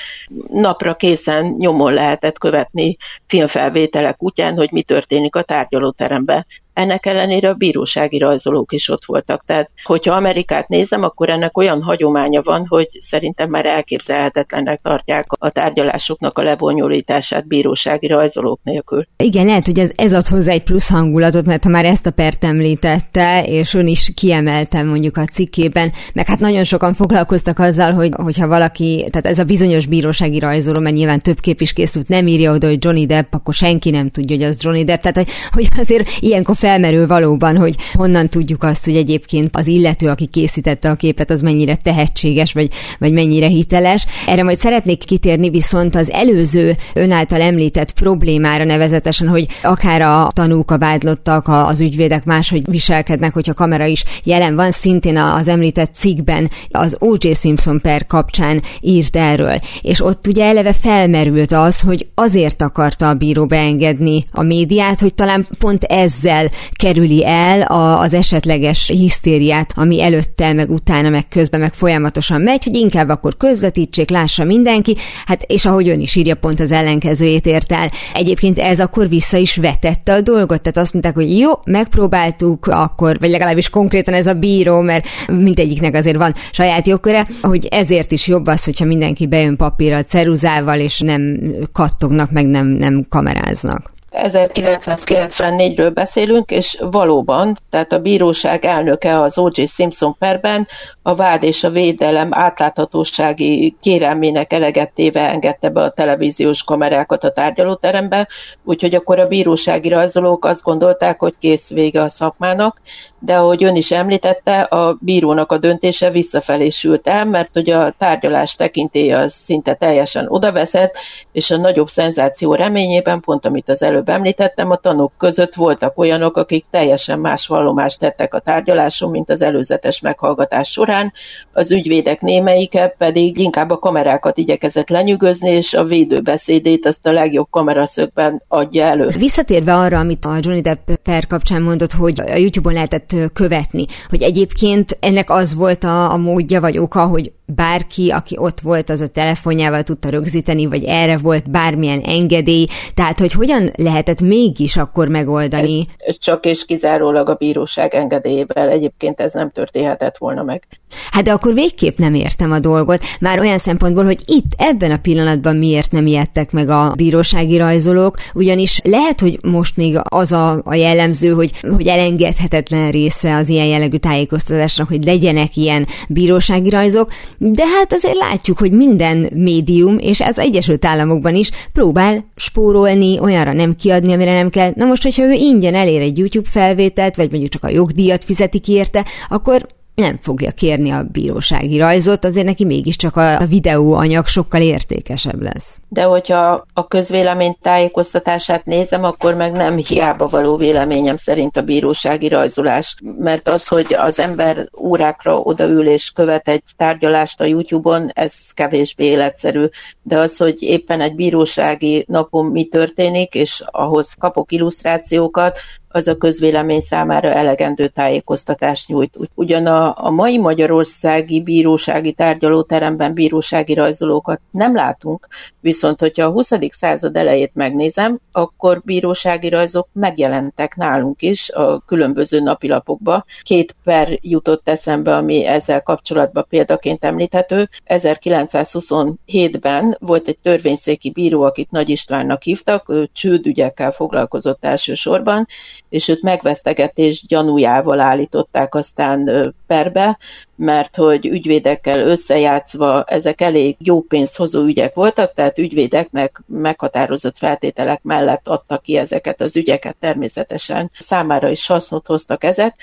[0.52, 6.46] napra készen nyomon lehetett követni filmfelvételek útján, hogy mi történik a tárgyalóteremben
[6.78, 9.42] ennek ellenére a bírósági rajzolók is ott voltak.
[9.46, 15.50] Tehát, hogyha Amerikát nézem, akkor ennek olyan hagyománya van, hogy szerintem már elképzelhetetlennek tartják a
[15.50, 19.06] tárgyalásoknak a lebonyolítását bírósági rajzolók nélkül.
[19.16, 22.10] Igen, lehet, hogy ez, ez ad hozzá egy plusz hangulatot, mert ha már ezt a
[22.10, 27.92] pert említette, és ön is kiemeltem mondjuk a cikkében, meg hát nagyon sokan foglalkoztak azzal,
[27.92, 32.08] hogy hogyha valaki, tehát ez a bizonyos bírósági rajzoló, mert nyilván több kép is készült,
[32.08, 35.02] nem írja oda, hogy Johnny Depp, akkor senki nem tudja, hogy az Johnny Depp.
[35.02, 39.66] Tehát, hogy, hogy azért ilyenkor fel felmerül valóban, hogy honnan tudjuk azt, hogy egyébként az
[39.66, 44.06] illető, aki készítette a képet, az mennyire tehetséges, vagy, vagy mennyire hiteles.
[44.26, 50.30] Erre majd szeretnék kitérni, viszont az előző ön által említett problémára nevezetesen, hogy akár a
[50.32, 55.94] tanúk, a vádlottak, az ügyvédek máshogy viselkednek, hogyha kamera is jelen van, szintén az említett
[55.94, 57.32] cikkben az O.J.
[57.32, 59.56] Simpson per kapcsán írt erről.
[59.80, 65.14] És ott ugye eleve felmerült az, hogy azért akarta a bíró beengedni a médiát, hogy
[65.14, 71.60] talán pont ezzel kerüli el a, az esetleges hisztériát, ami előtte, meg utána, meg közben,
[71.60, 76.34] meg folyamatosan megy, hogy inkább akkor közvetítsék, lássa mindenki, hát és ahogy ön is írja,
[76.34, 77.88] pont az ellenkezőjét ért el.
[78.14, 83.18] Egyébként ez akkor vissza is vetette a dolgot, tehát azt mondták, hogy jó, megpróbáltuk, akkor,
[83.18, 88.26] vagy legalábbis konkrétan ez a bíró, mert mindegyiknek azért van saját jogköre, hogy ezért is
[88.26, 91.38] jobb az, hogyha mindenki bejön papírral, ceruzával, és nem
[91.72, 93.96] kattognak, meg nem, nem kameráznak.
[94.12, 99.64] 1994-ről beszélünk, és valóban, tehát a bíróság elnöke az O.J.
[99.64, 100.66] Simpson perben
[101.02, 108.28] a vád és a védelem átláthatósági kérelmének elegettéve engedte be a televíziós kamerákat a tárgyalóterembe,
[108.64, 112.80] úgyhogy akkor a bírósági rajzolók azt gondolták, hogy kész vége a szakmának,
[113.20, 117.94] de ahogy ön is említette, a bírónak a döntése visszafelé sült el, mert hogy a
[117.98, 120.96] tárgyalás tekintélye az szinte teljesen odaveszett,
[121.32, 126.36] és a nagyobb szenzáció reményében, pont amit az előbb említettem, a tanúk között voltak olyanok,
[126.36, 131.12] akik teljesen más vallomást tettek a tárgyaláson, mint az előzetes meghallgatás során,
[131.52, 137.46] az ügyvédek némeike pedig inkább a kamerákat igyekezett lenyűgözni, és a védőbeszédét azt a legjobb
[137.50, 139.06] kameraszögben adja elő.
[139.06, 144.22] Visszatérve arra, amit a Johnny Depp per kapcsán mondott, hogy a YouTube-on lehetett követni, hogy
[144.22, 149.00] egyébként ennek az volt a, a módja vagy oka, hogy bárki, aki ott volt, az
[149.00, 155.08] a telefonjával tudta rögzíteni, vagy erre volt bármilyen engedély, tehát hogy hogyan lehetett mégis akkor
[155.08, 155.84] megoldani?
[155.98, 160.62] Ez csak és kizárólag a bíróság engedélyével, egyébként ez nem történhetett volna meg.
[161.10, 164.96] Hát de akkor végképp nem értem a dolgot, már olyan szempontból, hogy itt, ebben a
[164.96, 170.60] pillanatban miért nem ijedtek meg a bírósági rajzolók, ugyanis lehet, hogy most még az a,
[170.64, 177.08] a jellemző, hogy, hogy elengedhetetlen része az ilyen jellegű tájékoztatásnak, hogy legyenek ilyen bírósági rajzok,
[177.38, 183.52] de hát azért látjuk, hogy minden médium, és ez Egyesült Államokban is próbál spórolni, olyanra
[183.52, 184.72] nem kiadni, amire nem kell.
[184.74, 188.58] Na most, hogyha ő ingyen elér egy YouTube felvételt, vagy mondjuk csak a jogdíjat fizeti
[188.58, 189.66] ki érte, akkor
[189.98, 195.78] nem fogja kérni a bírósági rajzot, azért neki mégiscsak a videóanyag sokkal értékesebb lesz.
[195.88, 202.28] De hogyha a közvélemény tájékoztatását nézem, akkor meg nem hiába való véleményem szerint a bírósági
[202.28, 208.50] rajzolás, mert az, hogy az ember órákra odaül és követ egy tárgyalást a YouTube-on, ez
[208.50, 209.66] kevésbé életszerű,
[210.02, 215.58] de az, hogy éppen egy bírósági napon mi történik, és ahhoz kapok illusztrációkat,
[215.98, 219.18] az a közvélemény számára elegendő tájékoztatást nyújt.
[219.34, 225.26] Ugyan a, a mai magyarországi bírósági tárgyalóteremben bírósági rajzolókat nem látunk,
[225.60, 226.50] viszont hogyha a 20.
[226.68, 233.24] század elejét megnézem, akkor bírósági rajzok megjelentek nálunk is a különböző napilapokba.
[233.42, 237.68] Két per jutott eszembe, ami ezzel kapcsolatban példaként említhető.
[237.86, 245.46] 1927-ben volt egy törvényszéki bíró, akit Nagy Istvánnak hívtak, ő csődügyekkel foglalkozott elsősorban,
[245.88, 250.18] és őt megvesztegetés gyanújával állították aztán perbe,
[250.58, 258.02] mert hogy ügyvédekkel összejátszva ezek elég jó pénzt hozó ügyek voltak, tehát ügyvédeknek meghatározott feltételek
[258.02, 260.90] mellett adtak ki ezeket az ügyeket természetesen.
[260.98, 262.74] Számára is hasznot hoztak ezek,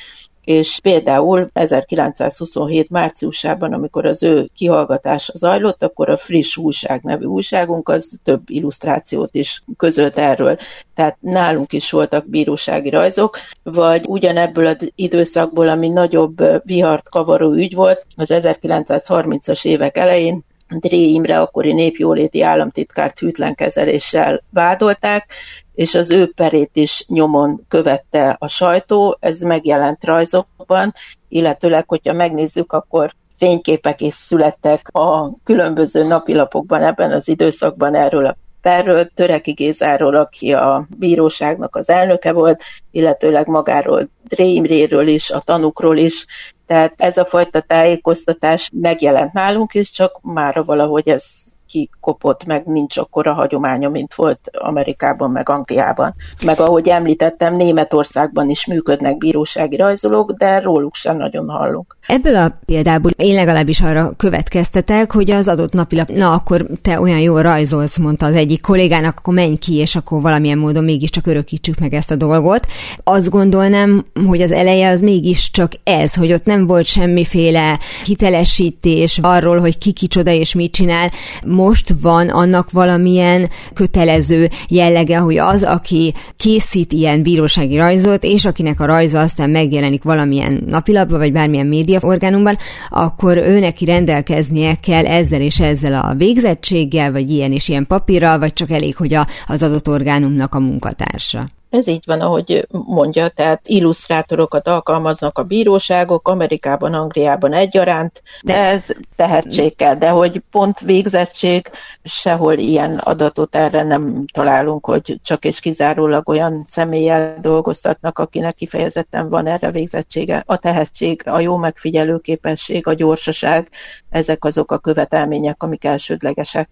[0.46, 7.90] és például 1927 márciusában, amikor az ő kihallgatása zajlott, akkor a Friss Újság nevű újságunk
[7.90, 10.58] az több illusztrációt is közölt erről.
[10.94, 17.65] Tehát nálunk is voltak bírósági rajzok, vagy ugyanebből az időszakból, ami nagyobb vihart kavaró ügy
[17.74, 20.44] volt, az 1930-as évek elején
[20.80, 25.32] Dré Imre akkori népjóléti államtitkárt hűtlen kezeléssel vádolták,
[25.74, 30.94] és az ő perét is nyomon követte a sajtó, ez megjelent rajzokban,
[31.30, 38.38] illetőleg, hogyha megnézzük, akkor fényképek is születtek a különböző napilapokban ebben az időszakban erről a
[38.62, 45.40] perről, Töreki Gézáról, aki a bíróságnak az elnöke volt, illetőleg magáról Dré Imréről is, a
[45.40, 46.26] tanukról is,
[46.66, 51.24] tehát ez a fajta tájékoztatás megjelent nálunk is, csak mára valahogy ez
[51.68, 56.16] kikopott, meg nincs akkora hagyománya, mint volt Amerikában, meg Angliában.
[56.46, 61.95] Meg ahogy említettem, Németországban is működnek bírósági rajzolók, de róluk sem nagyon hallunk.
[62.08, 67.20] Ebből a példából én legalábbis arra következtetek, hogy az adott napilap, na akkor te olyan
[67.20, 71.80] jól rajzolsz, mondta az egyik kollégának, akkor menj ki, és akkor valamilyen módon mégiscsak örökítsük
[71.80, 72.68] meg ezt a dolgot.
[73.04, 79.60] Azt gondolnám, hogy az eleje az mégiscsak ez, hogy ott nem volt semmiféle hitelesítés arról,
[79.60, 81.10] hogy ki kicsoda és mit csinál.
[81.46, 88.80] Most van annak valamilyen kötelező jellege, hogy az, aki készít ilyen bírósági rajzot, és akinek
[88.80, 92.58] a rajza aztán megjelenik valamilyen napilapban, vagy bármilyen média orgánumban,
[92.90, 98.40] akkor ő neki rendelkeznie kell ezzel és ezzel a végzettséggel, vagy ilyen és ilyen papírral,
[98.40, 101.48] vagy csak elég, hogy a, az adott orgánumnak a munkatársa.
[101.76, 108.88] Ez így van, ahogy mondja, tehát illusztrátorokat alkalmaznak a bíróságok, Amerikában, Angliában egyaránt, de ez
[109.16, 111.70] tehetség kell, de hogy pont végzettség,
[112.04, 119.30] sehol ilyen adatot erre nem találunk, hogy csak és kizárólag olyan személlyel dolgoztatnak, akinek kifejezetten
[119.30, 120.44] van erre végzettsége.
[120.46, 123.70] A tehetség, a jó megfigyelő képesség, a gyorsaság,
[124.10, 126.72] ezek azok a követelmények, amik elsődlegesek.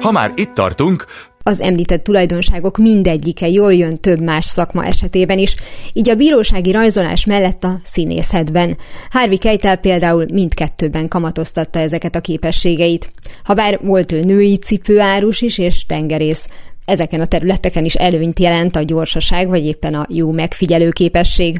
[0.00, 1.04] Ha már itt tartunk,
[1.48, 5.54] az említett tulajdonságok mindegyike jól jön több más szakma esetében is,
[5.92, 8.76] így a bírósági rajzolás mellett a színészetben.
[9.10, 13.10] Harvey Keitel például mindkettőben kamatoztatta ezeket a képességeit.
[13.44, 16.46] Habár volt ő női cipőárus is és tengerész,
[16.84, 21.58] ezeken a területeken is előnyt jelent a gyorsaság, vagy éppen a jó megfigyelő képesség.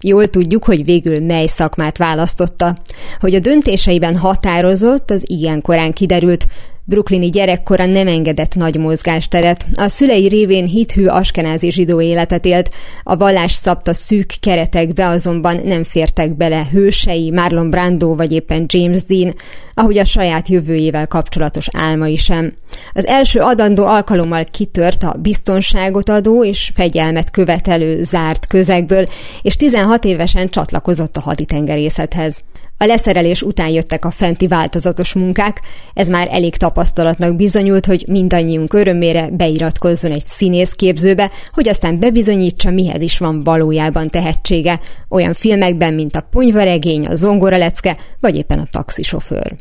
[0.00, 2.74] Jól tudjuk, hogy végül mely szakmát választotta.
[3.18, 6.44] Hogy a döntéseiben határozott, az igen korán kiderült,
[6.90, 9.64] Brooklyni gyerekkora nem engedett nagy mozgásteret.
[9.74, 15.84] A szülei révén hithű askenázi zsidó életet élt, a vallás szabta szűk keretekbe azonban nem
[15.84, 19.34] fértek bele hősei, Marlon Brando vagy éppen James Dean,
[19.80, 22.52] ahogy a saját jövőjével kapcsolatos álmai sem.
[22.92, 29.04] Az első adandó alkalommal kitört a biztonságot adó és fegyelmet követelő zárt közegből,
[29.42, 32.40] és 16 évesen csatlakozott a haditengerészethez.
[32.82, 35.60] A leszerelés után jöttek a fenti változatos munkák,
[35.94, 43.02] ez már elég tapasztalatnak bizonyult, hogy mindannyiunk örömére beiratkozzon egy színészképzőbe, hogy aztán bebizonyítsa, mihez
[43.02, 49.56] is van valójában tehetsége, olyan filmekben, mint a Ponyvaregény, a Zongoralecke, vagy éppen a taxisofőr.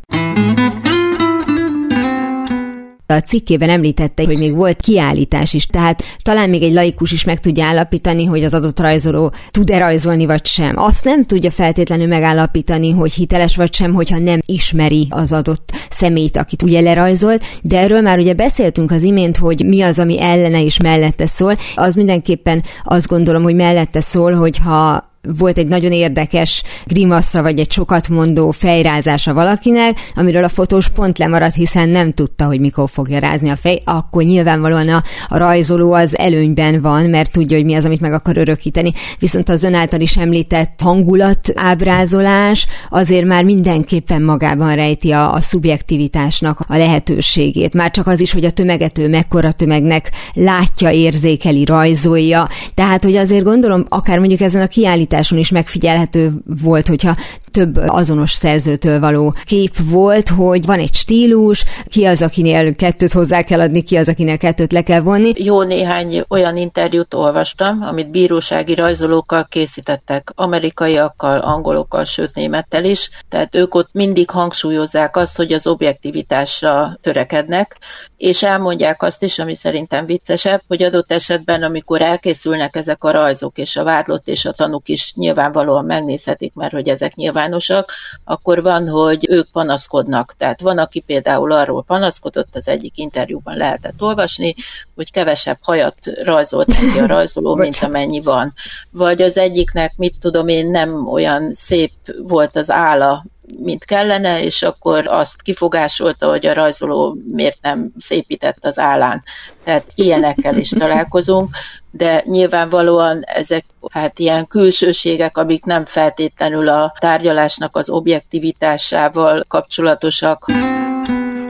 [3.12, 7.40] A cikkében említette, hogy még volt kiállítás is, tehát talán még egy laikus is meg
[7.40, 10.78] tudja állapítani, hogy az adott rajzoló tud-e rajzolni vagy sem.
[10.78, 16.38] Azt nem tudja feltétlenül megállapítani, hogy hiteles vagy sem, hogyha nem ismeri az adott személyt,
[16.38, 20.64] akit ugye lerajzolt, de erről már ugye beszéltünk az imént, hogy mi az, ami ellene
[20.64, 21.56] és mellette szól.
[21.76, 27.72] Az mindenképpen azt gondolom, hogy mellette szól, hogyha volt egy nagyon érdekes grimassza, vagy egy
[27.72, 33.20] sokat mondó fejrázása valakinek, amiről a fotós pont lemaradt, hiszen nem tudta, hogy mikor fogja
[33.20, 37.74] rázni a fej, akkor nyilvánvalóan a, a rajzoló az előnyben van, mert tudja, hogy mi
[37.74, 38.92] az, amit meg akar örökíteni.
[39.20, 45.42] Viszont az ön által is említett hangulat ábrázolás azért már mindenképpen magában rejti a, a
[45.42, 47.74] szubjektivitásnak a lehetőségét.
[47.74, 52.48] Már csak az is, hogy a tömeget ő mekkora tömegnek látja, érzékeli, rajzolja.
[52.74, 56.32] Tehát, hogy azért gondolom, akár mondjuk ezen a kiállításon kiállításon is megfigyelhető
[56.64, 57.16] volt, hogyha
[57.52, 63.42] több azonos szerzőtől való kép volt, hogy van egy stílus, ki az, akinél kettőt hozzá
[63.42, 65.34] kell adni, ki az, akinél kettőt le kell vonni.
[65.36, 73.56] Jó néhány olyan interjút olvastam, amit bírósági rajzolókkal készítettek, amerikaiakkal, angolokkal, sőt némettel is, tehát
[73.56, 77.78] ők ott mindig hangsúlyozzák azt, hogy az objektivitásra törekednek,
[78.18, 83.58] és elmondják azt is, ami szerintem viccesebb, hogy adott esetben, amikor elkészülnek ezek a rajzok,
[83.58, 87.92] és a vádlott és a tanúk is nyilvánvalóan megnézhetik, mert hogy ezek nyilvánosak,
[88.24, 90.34] akkor van, hogy ők panaszkodnak.
[90.38, 94.56] Tehát van, aki például arról panaszkodott, az egyik interjúban lehetett olvasni,
[94.96, 98.54] hogy kevesebb hajat rajzolt neki a rajzoló, mint amennyi van.
[98.92, 101.92] Vagy az egyiknek, mit tudom én, nem olyan szép
[102.28, 103.26] volt az álla,
[103.58, 109.24] mint kellene, és akkor azt kifogásolta, hogy a rajzoló miért nem szépített az állán.
[109.64, 111.50] Tehát ilyenekkel is találkozunk,
[111.92, 120.46] de nyilvánvalóan ezek hát ilyen külsőségek, amik nem feltétlenül a tárgyalásnak az objektivitásával kapcsolatosak.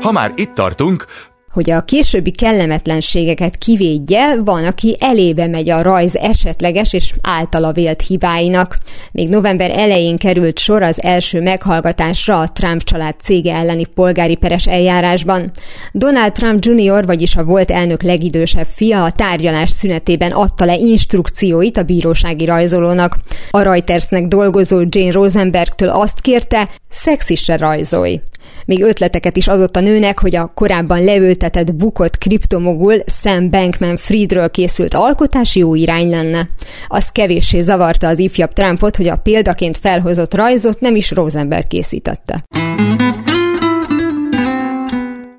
[0.02, 1.06] Ha már itt tartunk,
[1.52, 8.02] hogy a későbbi kellemetlenségeket kivédje, van, aki elébe megy a rajz esetleges és általa vélt
[8.02, 8.78] hibáinak.
[9.12, 14.68] Még november elején került sor az első meghallgatásra a Trump család cége elleni polgári peres
[14.68, 15.52] eljárásban.
[15.92, 21.78] Donald Trump Jr., vagyis a volt elnök legidősebb fia a tárgyalás szünetében adta le instrukcióit
[21.78, 23.18] a bírósági rajzolónak.
[23.52, 28.22] A Reutersnek dolgozó Jane Rosenbergtől azt kérte, szexisre rajzolj.
[28.66, 34.94] Még ötleteket is adott a nőnek, hogy a korábban leültetett bukott kriptomogul Sam Bankman-Friedről készült
[34.94, 36.48] alkotás jó irány lenne.
[36.88, 42.44] Az kevéssé zavarta az ifjabb Trumpot, hogy a példaként felhozott rajzot nem is Rosenberg készítette.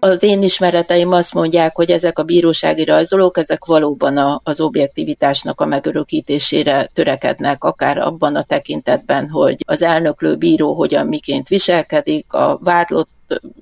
[0.02, 5.60] Az én ismereteim azt mondják, hogy ezek a bírósági rajzolók, ezek valóban a, az objektivitásnak
[5.60, 12.58] a megörökítésére törekednek, akár abban a tekintetben, hogy az elnöklő bíró hogyan miként viselkedik, a
[12.62, 13.08] vádlott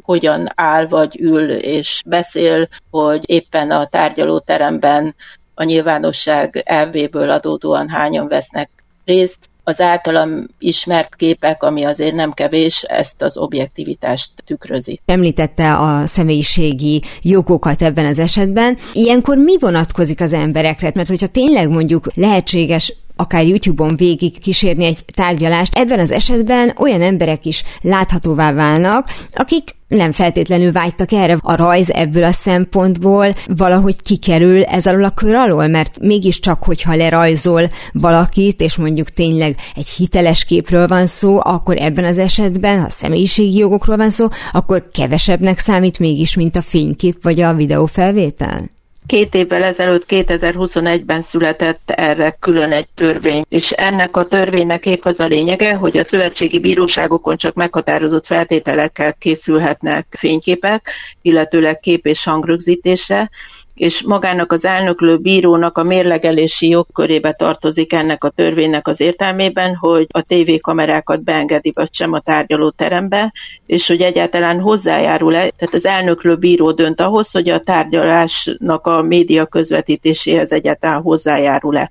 [0.03, 5.15] hogyan áll vagy ül és beszél, hogy éppen a tárgyalóteremben
[5.55, 8.71] a nyilvánosság elvéből adódóan hányan vesznek
[9.05, 9.49] részt.
[9.69, 15.01] Az általam ismert képek, ami azért nem kevés, ezt az objektivitást tükrözi.
[15.07, 18.79] Említette a személyiségi jogokat ebben az esetben.
[18.93, 20.91] Ilyenkor mi vonatkozik az emberekre?
[20.95, 27.03] Mert hogyha tényleg mondjuk lehetséges akár YouTube-on végig kísérni egy tárgyalást, ebben az esetben olyan
[27.03, 31.39] emberek is láthatóvá válnak, akik nem feltétlenül vágytak erre.
[31.41, 36.97] A rajz ebből a szempontból valahogy kikerül ez alól a kör alól, mert mégiscsak, hogyha
[36.97, 42.91] lerajzol valakit, és mondjuk tényleg egy hiteles képről van szó, akkor ebben az esetben, ha
[42.91, 48.78] személyiségi jogokról van szó, akkor kevesebbnek számít mégis, mint a fénykép vagy a videófelvétel?
[49.09, 55.15] Két évvel ezelőtt, 2021-ben született erre külön egy törvény, és ennek a törvénynek épp az
[55.19, 60.91] a lényege, hogy a szövetségi bíróságokon csak meghatározott feltételekkel készülhetnek fényképek,
[61.23, 63.31] illetőleg kép és hangrögzítése,
[63.79, 70.07] és magának az elnöklő bírónak a mérlegelési jogkörébe tartozik ennek a törvénynek az értelmében, hogy
[70.09, 73.33] a tévékamerákat beengedi vagy sem a tárgyalóterembe,
[73.67, 79.47] és hogy egyáltalán hozzájárul-e, tehát az elnöklő bíró dönt ahhoz, hogy a tárgyalásnak a média
[79.47, 81.91] közvetítéséhez egyáltalán hozzájárul-e.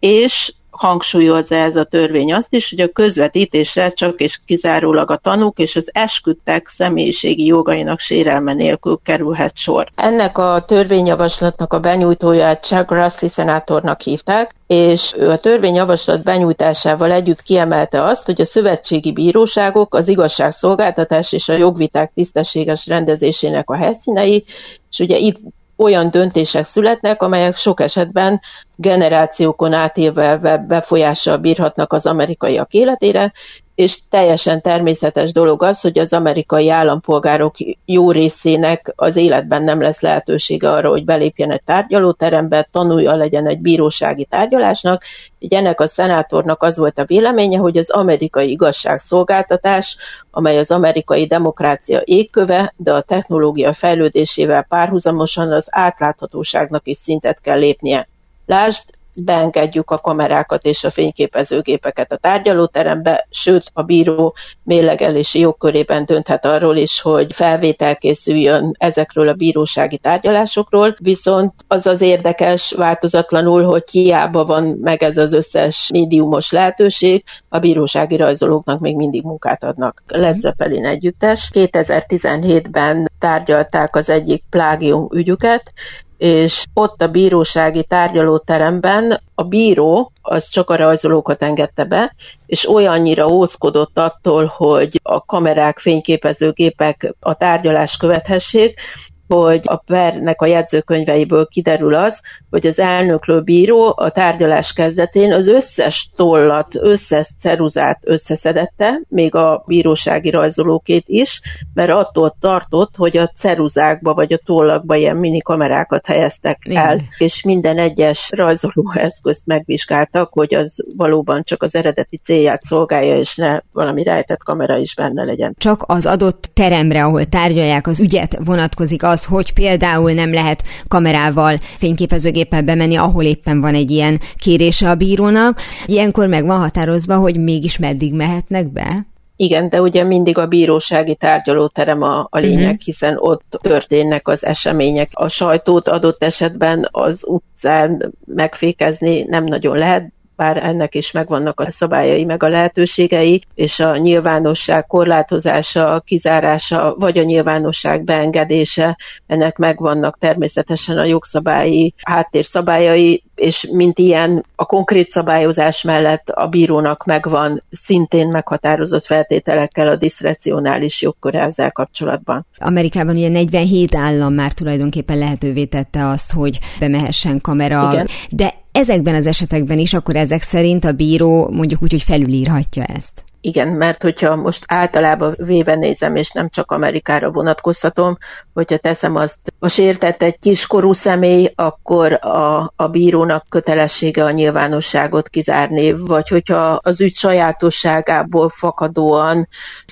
[0.00, 5.58] És hangsúlyozza ez a törvény azt is, hogy a közvetítésre csak és kizárólag a tanúk
[5.58, 9.86] és az esküdtek személyiségi jogainak sérelme nélkül kerülhet sor.
[9.94, 17.42] Ennek a törvényjavaslatnak a benyújtóját Chuck Grassley szenátornak hívták, és ő a törvényjavaslat benyújtásával együtt
[17.42, 24.44] kiemelte azt, hogy a szövetségi bíróságok az igazságszolgáltatás és a jogviták tisztességes rendezésének a helyszínei,
[24.90, 25.36] és ugye itt
[25.78, 28.40] olyan döntések születnek, amelyek sok esetben
[28.76, 30.36] generációkon átélve
[30.68, 33.32] befolyással bírhatnak az amerikaiak életére,
[33.78, 37.54] és teljesen természetes dolog az, hogy az amerikai állampolgárok
[37.84, 43.58] jó részének az életben nem lesz lehetősége arra, hogy belépjen egy tárgyalóterembe, tanulja legyen egy
[43.58, 45.02] bírósági tárgyalásnak.
[45.38, 49.96] Így ennek a szenátornak az volt a véleménye, hogy az amerikai igazságszolgáltatás,
[50.30, 57.58] amely az amerikai demokrácia égköve, de a technológia fejlődésével párhuzamosan az átláthatóságnak is szintet kell
[57.58, 58.08] lépnie.
[58.46, 58.82] Lásd,
[59.22, 66.76] beengedjük a kamerákat és a fényképezőgépeket a tárgyalóterembe, sőt a bíró mélegelési jogkörében dönthet arról
[66.76, 74.44] is, hogy felvétel készüljön ezekről a bírósági tárgyalásokról, viszont az az érdekes változatlanul, hogy hiába
[74.44, 80.02] van meg ez az összes médiumos lehetőség, a bírósági rajzolóknak még mindig munkát adnak.
[80.06, 81.50] Led Zeppelin együttes.
[81.54, 85.72] 2017-ben tárgyalták az egyik plágium ügyüket,
[86.18, 92.14] és ott a bírósági tárgyalóteremben a bíró az csak a rajzolókat engedte be,
[92.46, 98.80] és olyannyira óckodott attól, hogy a kamerák, fényképezőgépek a tárgyalást követhessék,
[99.28, 102.20] hogy a pernek a jegyzőkönyveiből kiderül az,
[102.50, 109.64] hogy az elnöklő bíró a tárgyalás kezdetén az összes tollat, összes ceruzát összeszedette, még a
[109.66, 111.40] bírósági rajzolókét is,
[111.74, 117.06] mert attól tartott, hogy a ceruzákba vagy a tollakba ilyen mini kamerákat helyeztek el, Igen.
[117.18, 123.36] és minden egyes rajzoló eszközt megvizsgáltak, hogy az valóban csak az eredeti célját szolgálja, és
[123.36, 125.54] ne valami rejtett kamera is benne legyen.
[125.58, 130.62] Csak az adott teremre, ahol tárgyalják az ügyet, vonatkozik az, az, hogy például nem lehet
[130.88, 135.58] kamerával, fényképezőgéppel bemenni, ahol éppen van egy ilyen kérése a bírónak.
[135.86, 139.06] Ilyenkor meg van határozva, hogy mégis meddig mehetnek be?
[139.36, 142.78] Igen, de ugye mindig a bírósági tárgyalóterem a, a lényeg, uh-huh.
[142.78, 145.08] hiszen ott történnek az események.
[145.12, 151.70] A sajtót adott esetben az utcán megfékezni nem nagyon lehet, bár ennek is megvannak a
[151.70, 160.18] szabályai, meg a lehetőségei, és a nyilvánosság korlátozása, kizárása, vagy a nyilvánosság beengedése, ennek megvannak
[160.18, 168.28] természetesen a jogszabályi háttérszabályai, és mint ilyen a konkrét szabályozás mellett a bírónak megvan szintén
[168.28, 172.46] meghatározott feltételekkel a diszrecionális jogköre ezzel kapcsolatban.
[172.58, 178.06] Amerikában ugye 47 állam már tulajdonképpen lehetővé tette azt, hogy bemehessen kamera, Igen.
[178.30, 183.24] de ezekben az esetekben is akkor ezek szerint a bíró mondjuk úgy, hogy felülírhatja ezt.
[183.40, 188.16] Igen, mert hogyha most általában véve nézem, és nem csak Amerikára vonatkoztatom,
[188.54, 195.28] hogyha teszem azt, a sértett egy kiskorú személy, akkor a, a bírónak kötelessége a nyilvánosságot
[195.28, 199.48] kizárni, vagy hogyha az ügy sajátosságából fakadóan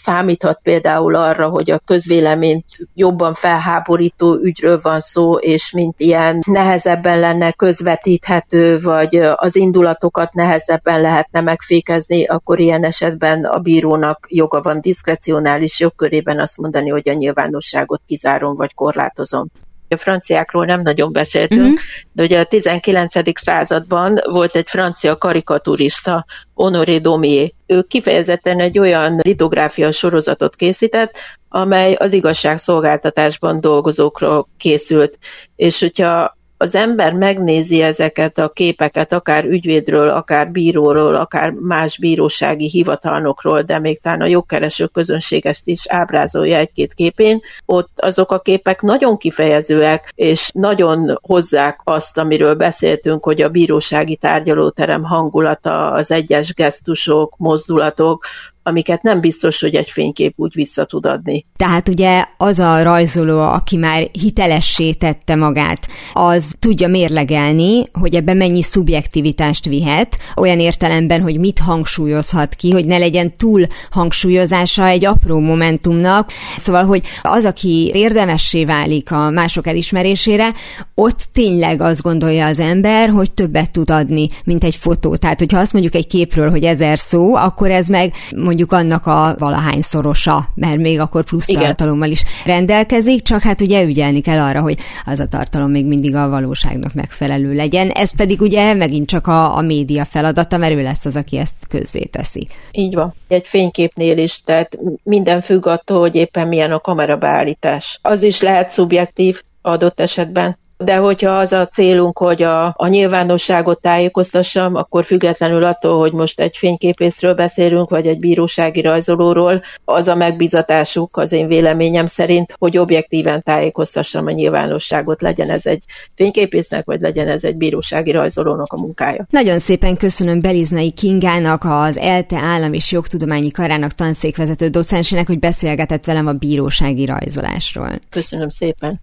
[0.07, 7.19] számíthat például arra, hogy a közvéleményt jobban felháborító ügyről van szó, és mint ilyen nehezebben
[7.21, 14.81] lenne közvetíthető, vagy az indulatokat nehezebben lehetne megfékezni, akkor ilyen esetben a bírónak joga van
[14.81, 19.51] diszkrecionális jogkörében azt mondani, hogy a nyilvánosságot kizárom vagy korlátozom.
[19.89, 21.79] A franciákról nem nagyon beszéltünk, uh-huh.
[22.13, 23.41] de ugye a 19.
[23.41, 26.25] században volt egy francia karikaturista,
[26.55, 27.53] Honoré Daumier.
[27.67, 31.17] Ő kifejezetten egy olyan litográfia sorozatot készített,
[31.49, 35.19] amely az igazságszolgáltatásban dolgozókról készült.
[35.57, 42.69] És hogyha az ember megnézi ezeket a képeket, akár ügyvédről, akár bíróról, akár más bírósági
[42.69, 48.81] hivatalnokról, de még talán a jogkereső közönséget is ábrázolja egy-két képén, ott azok a képek
[48.83, 56.55] nagyon kifejezőek, és nagyon hozzák azt, amiről beszéltünk, hogy a bírósági tárgyalóterem hangulata, az egyes
[56.55, 58.25] gesztusok, mozdulatok,
[58.67, 61.45] amiket nem biztos, hogy egy fénykép úgy vissza tud adni.
[61.57, 68.37] Tehát ugye az a rajzoló, aki már hitelessé tette magát, az tudja mérlegelni, hogy ebben
[68.37, 75.05] mennyi szubjektivitást vihet, olyan értelemben, hogy mit hangsúlyozhat ki, hogy ne legyen túl hangsúlyozása egy
[75.05, 76.33] apró momentumnak.
[76.57, 80.53] Szóval, hogy az, aki érdemessé válik a mások elismerésére,
[80.95, 85.17] ott tényleg azt gondolja az ember, hogy többet tud adni, mint egy fotó.
[85.17, 89.07] Tehát, hogyha azt mondjuk egy képről, hogy ezer szó, akkor ez meg mondjuk mondjuk annak
[89.07, 91.63] a valahányszorosa, mert még akkor plusz Igen.
[91.63, 96.15] tartalommal is rendelkezik, csak hát ugye ügyelni kell arra, hogy az a tartalom még mindig
[96.15, 97.91] a valóságnak megfelelő legyen.
[97.91, 101.55] Ez pedig ugye megint csak a, a média feladata, mert ő lesz az, aki ezt
[101.69, 102.49] közzéteszi.
[102.71, 103.15] Így van.
[103.29, 107.99] Egy fényképnél is, tehát minden függ attól, hogy éppen milyen a kamerabeállítás.
[108.03, 113.81] Az is lehet szubjektív adott esetben de hogyha az a célunk, hogy a, a nyilvánosságot
[113.81, 120.15] tájékoztassam, akkor függetlenül attól, hogy most egy fényképészről beszélünk, vagy egy bírósági rajzolóról, az a
[120.15, 127.01] megbizatásuk az én véleményem szerint, hogy objektíven tájékoztassam a nyilvánosságot, legyen ez egy fényképésznek, vagy
[127.01, 129.27] legyen ez egy bírósági rajzolónak a munkája.
[129.31, 136.05] Nagyon szépen köszönöm Beliznai Kingának, az ELTE Állam és Jogtudományi Karának tanszékvezető docensének, hogy beszélgetett
[136.05, 137.91] velem a bírósági rajzolásról.
[138.11, 139.01] Köszönöm szépen.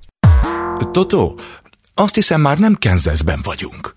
[0.92, 1.40] Totó,
[1.96, 3.94] azt hiszem már nem Kenzeszben vagyunk.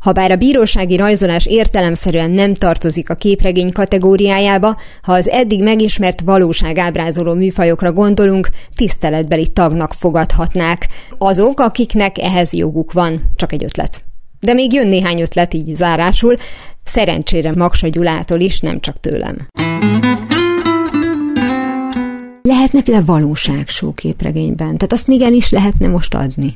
[0.00, 7.34] Habár a bírósági rajzolás értelemszerűen nem tartozik a képregény kategóriájába, ha az eddig megismert valóságábrázoló
[7.34, 10.88] műfajokra gondolunk, tiszteletbeli tagnak fogadhatnák.
[11.18, 14.04] Azok, akiknek ehhez joguk van, csak egy ötlet.
[14.40, 16.34] De még jön néhány ötlet így zárásul,
[16.84, 19.46] szerencsére Maksa Gyulától is, nem csak tőlem.
[22.48, 26.52] Lehetne például valóságsó képregényben, tehát azt még el is lehetne most adni.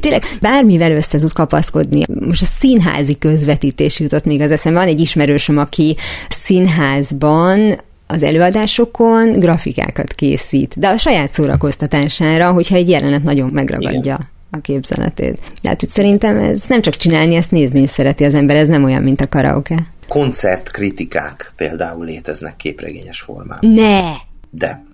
[0.00, 2.02] Tényleg bármivel össze tud kapaszkodni.
[2.26, 4.78] Most a színházi közvetítés jutott még az eszembe.
[4.78, 5.96] Van egy ismerősöm, aki
[6.28, 14.00] színházban az előadásokon grafikákat készít, de a saját szórakoztatására, hogyha egy jelenet nagyon megragadja.
[14.00, 15.40] Igen a képzeletét.
[15.60, 18.84] Tehát itt szerintem ez nem csak csinálni, ezt nézni is szereti az ember, ez nem
[18.84, 19.86] olyan, mint a karaoke.
[20.08, 23.70] Koncertkritikák például léteznek képregényes formában.
[23.72, 24.12] Ne!
[24.50, 24.84] De.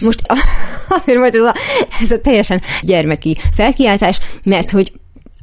[0.00, 0.22] Most
[0.88, 1.54] azért volt ez a,
[2.00, 4.92] ez a teljesen gyermeki felkiáltás, mert hogy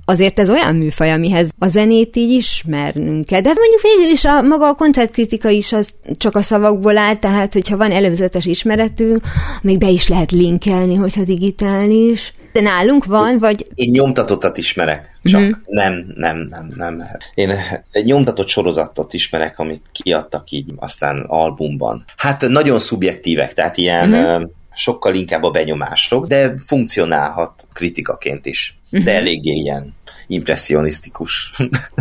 [0.10, 3.42] azért ez olyan műfaj, amihez a zenét így ismernünk kell.
[3.42, 7.54] De mondjuk végül is a maga a koncertkritika is az csak a szavakból áll, tehát
[7.54, 9.22] hogyha van előzetes ismeretünk,
[9.62, 12.34] még be is lehet linkelni, hogyha digitális.
[12.52, 13.68] De nálunk van, vagy...
[13.76, 15.52] Én nyomtatottat ismerek, csak mm-hmm.
[15.66, 17.04] nem, nem, nem, nem.
[17.34, 17.52] Én
[17.92, 22.06] egy nyomtatott sorozatot ismerek, amit kiadtak így aztán albumban.
[22.18, 24.44] Hát nagyon szubjektívek, tehát ilyen mm-hmm.
[24.74, 28.80] sokkal inkább a benyomások, de funkcionálhat kritikaként is.
[28.96, 29.06] Mm-hmm.
[29.06, 29.96] De eléggé ilyen
[30.28, 31.54] impressionisztikus.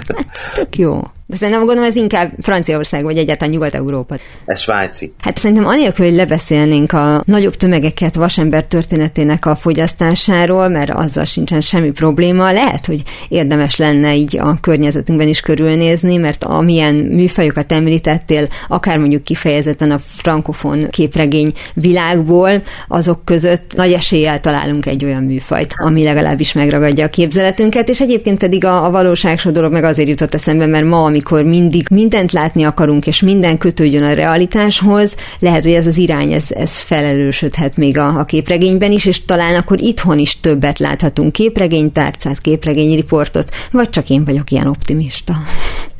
[0.08, 1.02] Hát, tök jó.
[1.28, 4.16] De szerintem gondolom ez inkább Franciaország, vagy egyáltalán Nyugat-Európa.
[4.44, 5.12] Ez svájci.
[5.20, 11.60] Hát szerintem anélkül, hogy lebeszélnénk a nagyobb tömegeket vasember történetének a fogyasztásáról, mert azzal sincsen
[11.60, 18.46] semmi probléma, lehet, hogy érdemes lenne így a környezetünkben is körülnézni, mert amilyen műfajokat említettél,
[18.68, 25.74] akár mondjuk kifejezetten a frankofon képregény világból, azok között nagy eséllyel találunk egy olyan műfajt,
[25.76, 30.34] ami legalábbis megragadja a képzeletünket, és egyébként pedig a, a valóságsó dolog meg azért jutott
[30.34, 35.72] eszembe, mert ma, amikor mindig mindent látni akarunk, és minden kötődjön a realitáshoz, lehet, hogy
[35.72, 40.18] ez az irány, ez, ez felelősödhet még a, a képregényben is, és talán akkor itthon
[40.18, 45.32] is többet láthatunk képregénytárcát, képregényriportot, vagy csak én vagyok ilyen optimista.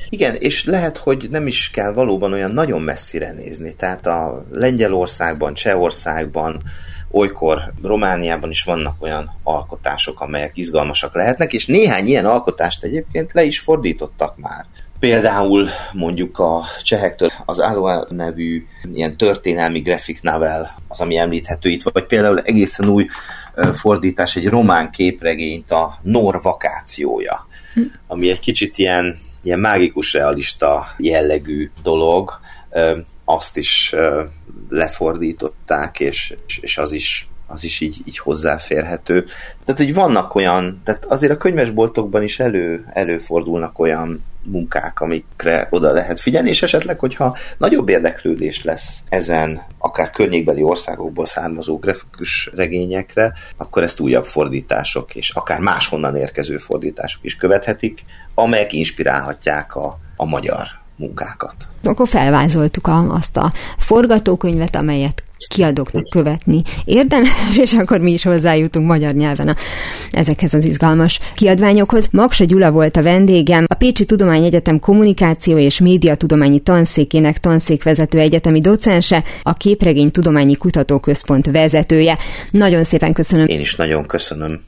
[0.09, 3.75] Igen, és lehet, hogy nem is kell valóban olyan nagyon messzire nézni.
[3.75, 6.63] Tehát a Lengyelországban, Csehországban,
[7.11, 13.45] olykor Romániában is vannak olyan alkotások, amelyek izgalmasak lehetnek, és néhány ilyen alkotást egyébként le
[13.45, 14.67] is fordítottak már.
[14.99, 21.83] Például mondjuk a csehektől az Aloha nevű ilyen történelmi graphic novel, az, ami említhető itt,
[21.83, 23.07] vagy például egészen új
[23.73, 27.47] fordítás, egy román képregényt, a Nor vakációja,
[28.07, 32.41] ami egy kicsit ilyen, ilyen mágikus realista jellegű dolog,
[33.25, 33.95] azt is
[34.69, 39.25] lefordították, és, és az is az is így, így hozzáférhető.
[39.65, 45.93] Tehát, hogy vannak olyan, tehát azért a könyvesboltokban is elő, előfordulnak olyan munkák, amikre oda
[45.93, 53.33] lehet figyelni, és esetleg, hogyha nagyobb érdeklődés lesz ezen akár környékbeli országokból származó grafikus regényekre,
[53.57, 60.25] akkor ezt újabb fordítások, és akár máshonnan érkező fordítások is követhetik, amelyek inspirálhatják a, a
[60.25, 60.67] magyar
[60.97, 61.55] munkákat.
[61.83, 68.87] Akkor felvázoltuk a, azt a forgatókönyvet, amelyet kiadóknak követni érdemes, és akkor mi is hozzájutunk
[68.87, 69.55] magyar nyelven a,
[70.11, 72.09] ezekhez az izgalmas kiadványokhoz.
[72.13, 79.25] Maksa Gyula volt a vendégem, a Pécsi Tudományegyetem kommunikáció és médiatudományi tanszékének tanszékvezető egyetemi docense,
[79.43, 82.19] a Képregény Tudományi Kutatóközpont vezetője.
[82.51, 83.47] Nagyon szépen köszönöm.
[83.47, 84.61] Én is nagyon köszönöm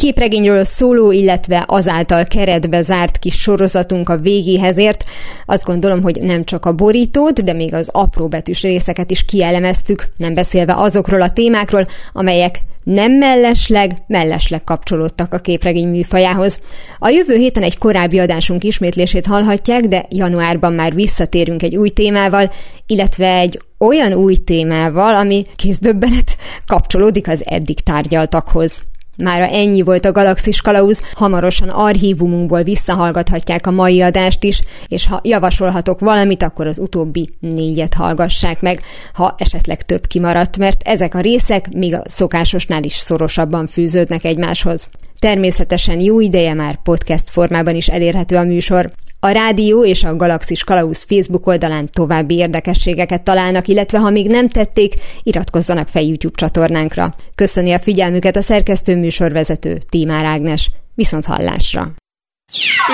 [0.00, 5.04] képregényről szóló, illetve azáltal keretbe zárt kis sorozatunk a végéhez ért.
[5.46, 10.04] Azt gondolom, hogy nem csak a borítót, de még az apró betűs részeket is kielemeztük,
[10.16, 16.58] nem beszélve azokról a témákról, amelyek nem mellesleg, mellesleg kapcsolódtak a képregény műfajához.
[16.98, 22.50] A jövő héten egy korábbi adásunk ismétlését hallhatják, de januárban már visszatérünk egy új témával,
[22.86, 26.36] illetve egy olyan új témával, ami kézdöbbenet
[26.66, 28.88] kapcsolódik az eddig tárgyaltakhoz.
[29.16, 35.20] Mára ennyi volt a Galaxis Kalauz, hamarosan archívumunkból visszahallgathatják a mai adást is, és ha
[35.24, 38.80] javasolhatok valamit, akkor az utóbbi négyet hallgassák meg,
[39.12, 44.88] ha esetleg több kimaradt, mert ezek a részek még a szokásosnál is szorosabban fűződnek egymáshoz.
[45.18, 48.90] Természetesen jó ideje már podcast formában is elérhető a műsor.
[49.22, 54.48] A rádió és a Galaxis Kalausz Facebook oldalán további érdekességeket találnak, illetve ha még nem
[54.48, 57.14] tették, iratkozzanak fel YouTube csatornánkra.
[57.34, 60.70] Köszöni a figyelmüket a szerkesztő műsorvezető Tímár Ágnes.
[60.94, 61.86] Viszont hallásra!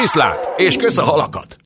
[0.01, 1.57] Viszlát, és kösz a halakat!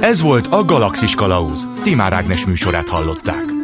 [0.00, 1.66] Ez volt a Galaxis Kalauz.
[1.82, 3.55] Timár Ágnes műsorát hallották.